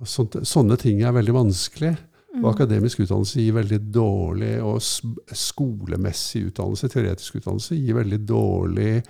[0.09, 1.93] Sånt, sånne ting er veldig vanskelig.
[2.33, 2.49] Og Mm.
[2.49, 9.03] akademisk utdannelse gir veldig dårlig, og skolemessig utdannelse, teoretisk utdannelse, gir veldig dårlig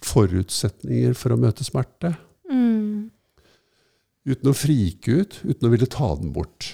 [0.00, 2.14] forutsetninger for å møte smerte.
[2.50, 2.79] Mm.
[4.30, 6.72] Uten å frike ut, uten å ville ta den bort.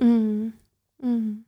[0.00, 0.52] Mm.
[1.04, 1.44] Mm.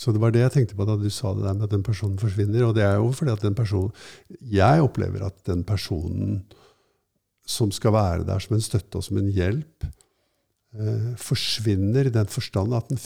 [0.00, 1.84] Så det var det jeg tenkte på da du sa det der med at den
[1.84, 2.64] personen forsvinner.
[2.64, 3.92] Og det er jo fordi at den personen
[4.40, 6.44] Jeg opplever at den personen
[7.50, 9.84] som skal være der som en støtte og som en hjelp,
[10.78, 13.00] eh, forsvinner i den forstand at den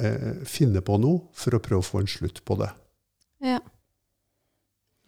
[0.00, 2.70] eh, finner på noe for å prøve å få en slutt på det.
[3.44, 3.60] Ja.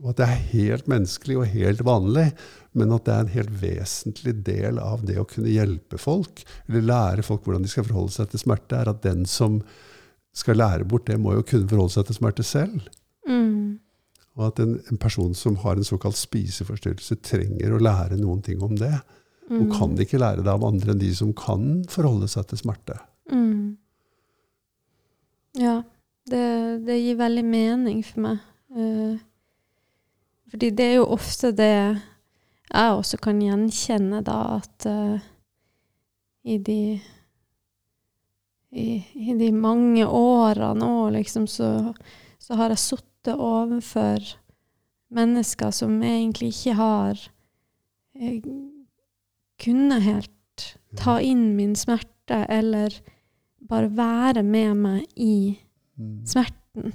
[0.03, 2.27] Og at det er helt menneskelig og helt vanlig,
[2.75, 6.89] men at det er en helt vesentlig del av det å kunne hjelpe folk, eller
[6.89, 9.61] lære folk hvordan de skal forholde seg til smerte, er at den som
[10.35, 12.83] skal lære bort det, må jo kunne forholde seg til smerte selv.
[13.29, 13.79] Mm.
[14.35, 18.63] Og at en, en person som har en såkalt spiseforstyrrelse, trenger å lære noen ting
[18.65, 18.95] om det.
[19.53, 19.73] Og Mm.
[19.75, 22.95] kan ikke lære det av andre enn de som kan forholde seg til smerte.
[23.29, 23.77] Mm.
[25.61, 25.83] Ja,
[26.31, 26.45] det,
[26.87, 28.39] det gir veldig mening for meg.
[28.73, 29.19] Eh,
[30.53, 31.73] fordi det er jo ofte det
[32.73, 35.25] jeg også kan gjenkjenne, da, at uh,
[36.45, 37.01] i de
[38.73, 38.87] i,
[39.29, 41.93] I de mange årene òg, liksom, så,
[42.41, 44.31] så har jeg sittet overfor
[45.13, 47.21] mennesker som egentlig ikke har
[48.17, 48.39] eh,
[49.61, 50.65] kunnet helt
[50.97, 52.97] ta inn min smerte, eller
[53.69, 55.59] bare være med meg i
[55.99, 56.25] Mm.
[56.27, 56.95] smerten.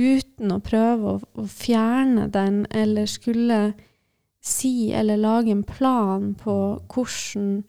[0.00, 3.60] Uten å prøve å, å fjerne den, eller skulle
[4.40, 6.54] si eller lage en plan på
[6.88, 7.64] hvordan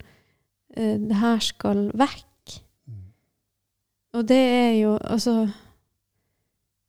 [0.76, 2.56] eh, det her skal vekk.
[2.88, 3.02] Mm.
[4.16, 5.48] Og det er jo Altså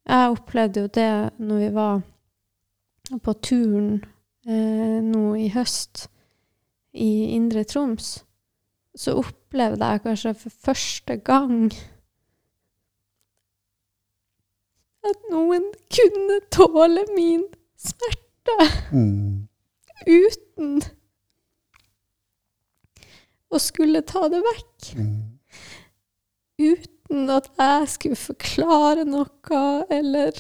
[0.07, 2.01] Jeg opplevde jo det når vi var
[3.23, 4.03] på turen
[4.47, 6.07] eh, nå i høst
[6.93, 8.23] i Indre Troms.
[8.95, 11.71] Så opplevde jeg kanskje for første gang
[15.09, 17.43] at noen kunne tåle min
[17.79, 19.47] smerte Mm.
[20.07, 20.81] uten
[23.53, 24.89] å skulle ta det vekk.
[24.97, 25.19] Mm.
[26.63, 29.61] Uten at jeg skulle forklare noe,
[29.93, 30.33] eller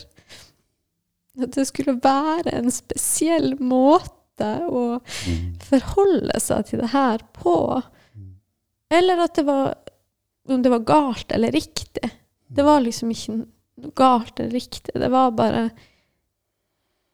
[1.43, 4.99] at det skulle være en spesiell måte å
[5.69, 7.55] forholde seg til det her på.
[8.93, 9.75] Eller at det var
[10.49, 12.09] om det var galt eller riktig.
[12.53, 13.45] Det var liksom ikke
[13.81, 14.93] noe galt eller riktig.
[14.93, 15.69] Det var bare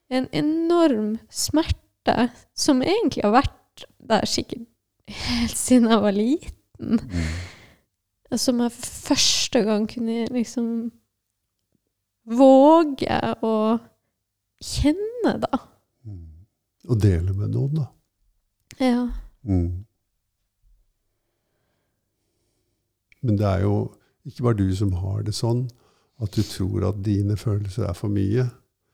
[0.10, 4.66] en enorm smerte som egentlig har vært der sikkert
[5.10, 7.04] helt siden jeg var liten.
[8.38, 10.90] Som jeg for første gang kunne liksom
[12.30, 13.56] våge å
[14.62, 15.62] kjenne, da.
[16.06, 16.46] Mm.
[16.90, 17.88] Og dele med noen, da.
[18.80, 19.08] Ja.
[19.42, 19.86] Mm.
[23.22, 23.76] Men det er jo
[24.30, 25.66] ikke bare du som har det sånn,
[26.22, 28.46] at du tror at dine følelser er for mye.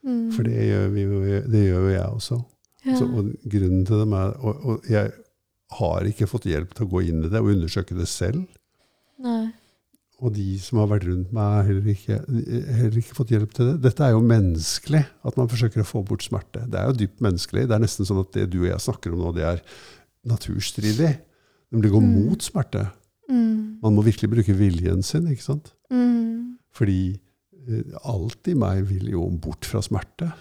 [0.05, 0.32] Mm.
[0.36, 2.39] For det gjør, vi, jo- det gjør jo jeg også.
[2.86, 2.95] ja.
[2.99, 5.11] Så, og grunnen til dem er og, og jeg
[5.80, 8.43] har ikke fått hjelp til å gå inn i det og undersøke det selv.
[9.26, 9.47] Nei.
[10.23, 12.19] Og de som har vært rundt meg, har heller ikke,
[12.78, 13.73] heller ikke fått hjelp til det.
[13.84, 16.61] Dette er jo menneskelig, at man forsøker å få bort smerte.
[16.71, 17.65] Det er jo dypt menneskelig.
[17.67, 19.59] Det er nesten sånn at det du og jeg snakker om nå, det er
[20.23, 21.11] naturstridig.
[21.76, 22.13] Det går Mm.
[22.30, 22.86] mot smerte.
[23.30, 23.80] Mm.
[23.82, 25.73] Man må virkelig bruke viljen sin, ikke sant?
[25.91, 26.44] Mm.
[26.76, 30.32] Fordi eh, alt i meg vil jo bort fra smerte.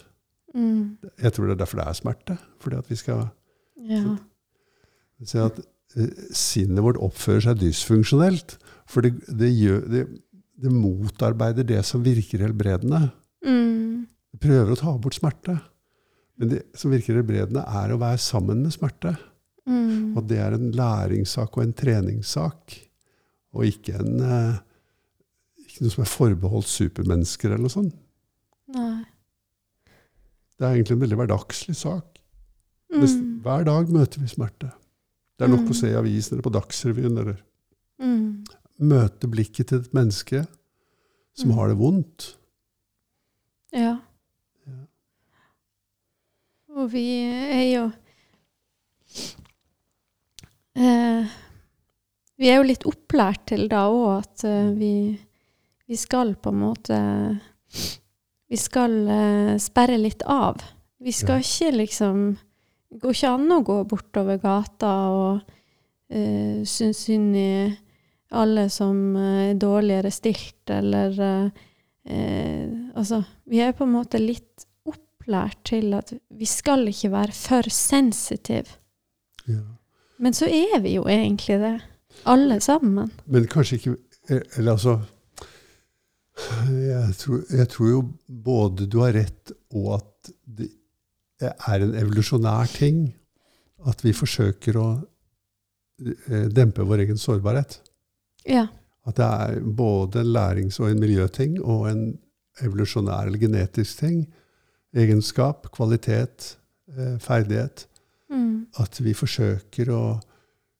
[0.54, 0.96] Mm.
[1.18, 2.38] Jeg tror det er derfor det er smerte.
[2.62, 3.24] Fordi at vi skal
[3.84, 4.16] Ja.
[5.24, 5.58] se at
[5.96, 8.56] eh, sinnet vårt oppfører seg dysfunksjonelt.
[8.90, 10.04] For det, det, gjør, det,
[10.62, 13.08] det motarbeider det som virker helbredende.
[13.44, 14.04] Mm.
[14.34, 15.58] Det prøver å ta bort smerte.
[16.38, 19.14] Men det som virker helbredende, er å være sammen med smerte.
[19.70, 20.16] Mm.
[20.18, 22.74] Og det er en læringssak og en treningssak.
[23.54, 24.56] Og ikke, en, eh,
[25.74, 27.94] ikke noe som er forbeholdt supermennesker eller noe sånt.
[28.74, 29.04] Nei.
[30.54, 32.20] Det er egentlig en veldig hverdagslig sak.
[32.94, 33.40] Mm.
[33.42, 34.70] Hver dag møter vi smerte.
[35.34, 35.70] Det er nok Mm.
[35.70, 37.40] å se i avisen eller på Dagsrevyen eller
[38.00, 38.44] Mm.
[38.80, 40.46] møte blikket til et menneske
[41.34, 41.54] som Mm.
[41.58, 42.36] har det vondt.
[43.72, 43.98] Ja.
[44.66, 44.86] Ja.
[46.76, 47.92] Og vi er jo
[50.76, 51.26] eh,
[52.38, 54.92] Vi er jo litt opplært til da òg at eh, vi,
[55.86, 56.98] vi skal på en måte
[58.48, 60.62] Vi skal uh, sperre litt av.
[61.00, 62.24] Vi skal ikke liksom
[62.88, 67.48] Det går ikke an å gå bortover gata og uh, synes synd i
[68.34, 71.52] alle som uh, er dårligere stilt, eller
[72.04, 77.70] Altså, vi er på en måte litt opplært til at vi skal ikke være for
[77.72, 78.74] sensitive.
[79.48, 79.62] Ja.
[80.20, 81.72] Men så er vi jo egentlig det,
[82.28, 83.08] alle sammen.
[83.24, 83.96] Men kanskje ikke
[84.28, 84.98] Eller altså
[87.08, 90.70] jeg tror, jeg tror jo både du har rett, og at det
[91.42, 93.08] er en evolusjonær ting
[93.90, 97.78] at vi forsøker å eh, dempe vår egen sårbarhet.
[98.48, 98.66] Ja.
[99.04, 102.04] At det er både en lærings- og en miljøting og en
[102.64, 104.22] evolusjonær eller genetisk ting.
[104.94, 106.54] Egenskap, kvalitet,
[106.94, 107.86] eh, ferdighet.
[108.32, 108.66] Mm.
[108.80, 110.04] At vi forsøker å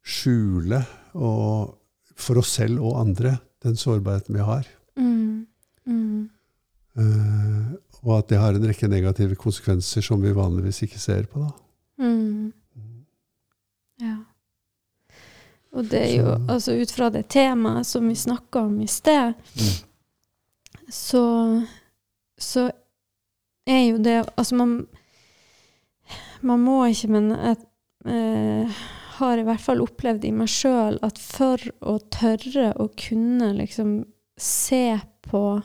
[0.05, 0.81] skjule
[1.15, 1.75] og,
[2.17, 4.69] for oss selv og andre den sårbarheten vi har.
[5.01, 5.47] Mm.
[5.89, 6.29] Mm.
[6.97, 7.73] Eh,
[8.05, 11.41] og at det har en rekke negative konsekvenser som vi vanligvis ikke ser på.
[11.45, 12.05] Da.
[12.05, 12.53] Mm.
[14.03, 14.17] Ja.
[15.75, 18.87] Og det er jo, Så- altså ut fra det temaet som vi snakka om i
[18.87, 19.35] sted,
[20.89, 21.23] så,
[22.39, 22.71] så
[23.67, 24.87] er jo det Altså, man,
[26.43, 27.57] man må ikke, men jeg
[28.07, 28.69] eh,
[29.19, 34.05] har i hvert fall opplevd i meg sjøl at for å tørre å kunne liksom
[34.39, 35.63] se på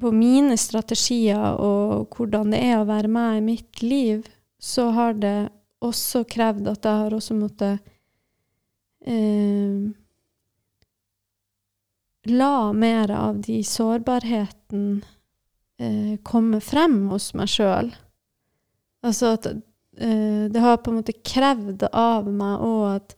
[0.00, 4.26] på mine strategier og hvordan det er å være meg i mitt liv,
[4.60, 5.50] så har det
[5.84, 7.80] også krevd at jeg har også måttet
[9.08, 9.88] eh,
[12.28, 15.00] La mer av de sårbarheten
[15.80, 17.88] eh, komme frem hos meg sjøl.
[19.00, 23.16] Altså at eh, det har på en måte krevd av meg òg at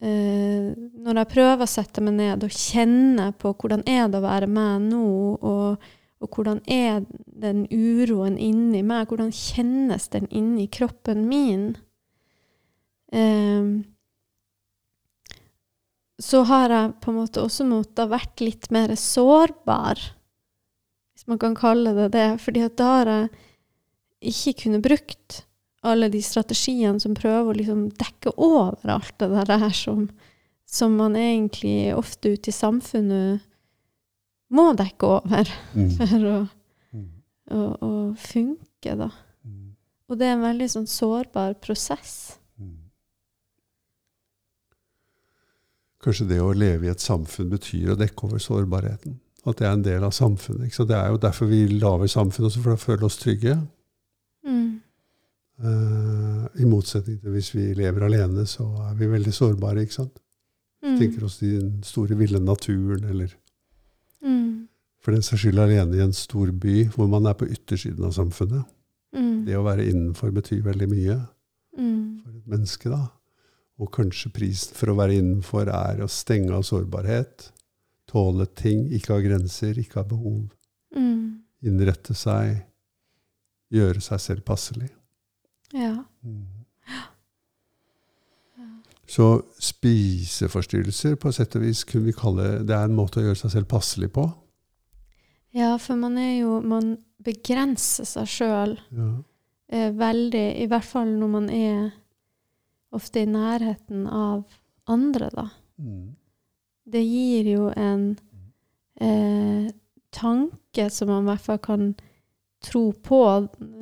[0.00, 0.70] eh,
[1.04, 4.48] når jeg prøver å sette meg ned og kjenne på hvordan er det å være
[4.50, 5.04] meg nå,
[5.40, 5.90] og,
[6.20, 7.04] og hvordan er
[7.40, 11.66] den uroen inni meg, hvordan kjennes den inni kroppen min,
[13.12, 13.80] eh,
[16.20, 20.00] så har jeg på en måte også måttet vært litt mer sårbar,
[21.14, 22.28] hvis man kan kalle det det.
[22.40, 23.30] fordi at da har jeg
[24.32, 25.40] ikke kunnet brukt
[25.82, 30.08] alle de strategiene som prøver å liksom dekke over alt det der her som,
[30.68, 33.40] som man egentlig ofte ute i samfunnet
[34.52, 35.90] må dekke over Mm.
[35.98, 36.36] for å,
[36.92, 37.08] Mm.
[37.54, 39.08] å, å funke, da.
[39.46, 39.72] Mm.
[40.10, 42.36] Og det er en veldig sånn sårbar prosess.
[42.58, 42.76] Mm.
[46.02, 49.18] Kanskje det å leve i et samfunn betyr å dekke over sårbarheten.
[49.46, 50.72] At det er en del av samfunnet.
[50.88, 53.54] Det er jo derfor vi lager samfunn, også for å føle oss trygge.
[54.44, 54.80] Mm.
[55.60, 59.82] Eh, I motsetning til hvis vi lever alene, så er vi veldig sårbare.
[59.84, 60.18] ikke sant?
[60.82, 60.98] Mm.
[60.98, 63.34] Tenker oss i den store, ville naturen, eller
[64.24, 64.68] Mm.
[65.00, 68.12] for den saks skyld alene i en stor by hvor man er på yttersiden av
[68.12, 68.64] samfunnet.
[69.14, 69.44] Mm.
[69.46, 71.28] Det å være innenfor betyr veldig mye
[71.78, 72.22] Mm.
[72.22, 73.08] for et menneske, da.
[73.78, 77.50] Og kanskje prisen for å være innenfor er å stenge av sårbarhet.
[78.08, 80.50] tåle ting, ikke ha grenser, ikke ha behov.
[80.96, 81.42] Mm.
[81.62, 82.64] Innrette seg,
[83.72, 84.90] gjøre seg selv passelig.
[85.72, 86.04] Ja.
[86.24, 86.46] Mm.
[89.10, 93.40] Så spiseforstyrrelser på sett og vis kunne vi kalle det er en måte å gjøre
[93.40, 94.28] seg selv passelig på.
[95.52, 99.08] ja, for man er jo Man begrenser seg sjøl Ja.
[99.68, 101.90] eh, veldig, i hvert fall når man er
[102.92, 104.44] ofte i nærheten av
[104.86, 105.48] andre, da.
[105.78, 106.16] Mm.
[106.90, 108.18] Det gir jo en
[109.00, 109.70] eh,
[110.10, 111.94] tanke som man i hvert fall kan
[112.60, 113.20] tro på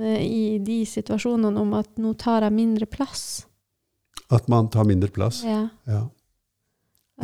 [0.00, 3.44] eh, i de situasjonene om at nå tar jeg mindre plass.
[4.30, 5.42] At man tar mindre plass.
[5.46, 5.68] Ja.
[5.88, 6.04] Ja.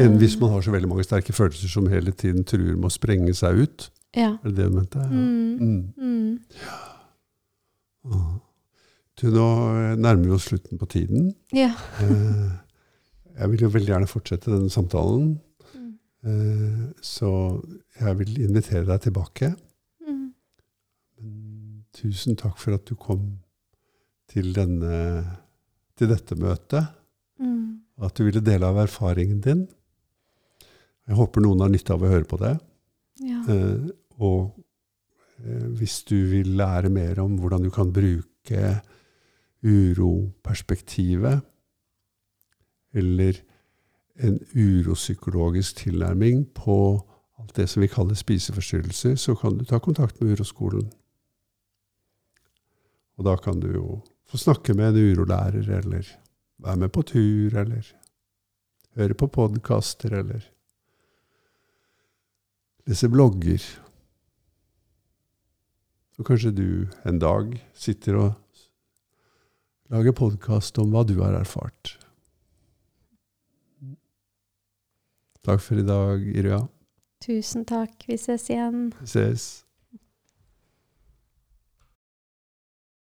[0.01, 2.89] Enn hvis Eh, man har så veldig mange sterke følelser som hele tiden truer med
[2.89, 3.91] å sprenge seg ut.
[4.17, 4.33] Ja.
[4.43, 4.99] Er det det du mente?
[4.99, 5.07] Ja.
[5.07, 5.59] Mm.
[5.61, 5.93] Mm.
[5.99, 6.41] Mm.
[8.11, 8.35] Ah.
[9.21, 9.47] Du, nå
[10.03, 11.33] nærmer vi oss slutten på tiden.
[11.55, 11.71] Ja.
[12.03, 12.61] Eh,
[13.35, 15.41] Jeg vil jo veldig gjerne fortsette denne samtalen,
[16.25, 16.95] Mm.
[17.03, 17.29] så
[18.01, 19.49] jeg vil invitere deg tilbake.
[21.95, 23.39] Tusen takk for at du kom
[24.31, 25.25] til, denne,
[25.99, 27.01] til dette møtet,
[27.41, 27.81] Mm.
[27.99, 29.65] at du ville dele av erfaringen din.
[31.09, 32.53] Jeg håper noen har nytte av å høre på det.
[33.27, 33.41] Ja.
[33.51, 33.89] Eh,
[34.23, 34.55] og
[35.43, 38.81] eh, hvis du vil lære mer om hvordan du kan bruke
[39.65, 41.41] uroperspektivet,
[42.95, 43.41] eller
[44.23, 46.77] en uropsykologisk tilnærming på
[47.39, 50.87] alt det som vi kaller spiseforstyrrelser, så kan du ta kontakt med Uroskolen.
[53.19, 53.87] Og da kan du jo
[54.31, 56.09] få snakke med en urolærer, eller
[56.59, 57.87] være med på tur, eller
[58.99, 60.47] høre på podkaster, eller
[62.87, 63.63] lese blogger.
[66.15, 66.69] Så kanskje du
[67.05, 68.33] en dag sitter og
[69.91, 71.99] lager podkast om hva du har erfart.
[75.45, 76.63] Takk for i dag, Irja.
[77.25, 78.07] Tusen takk.
[78.09, 78.93] Vi ses igjen.
[79.01, 79.64] Vi ses.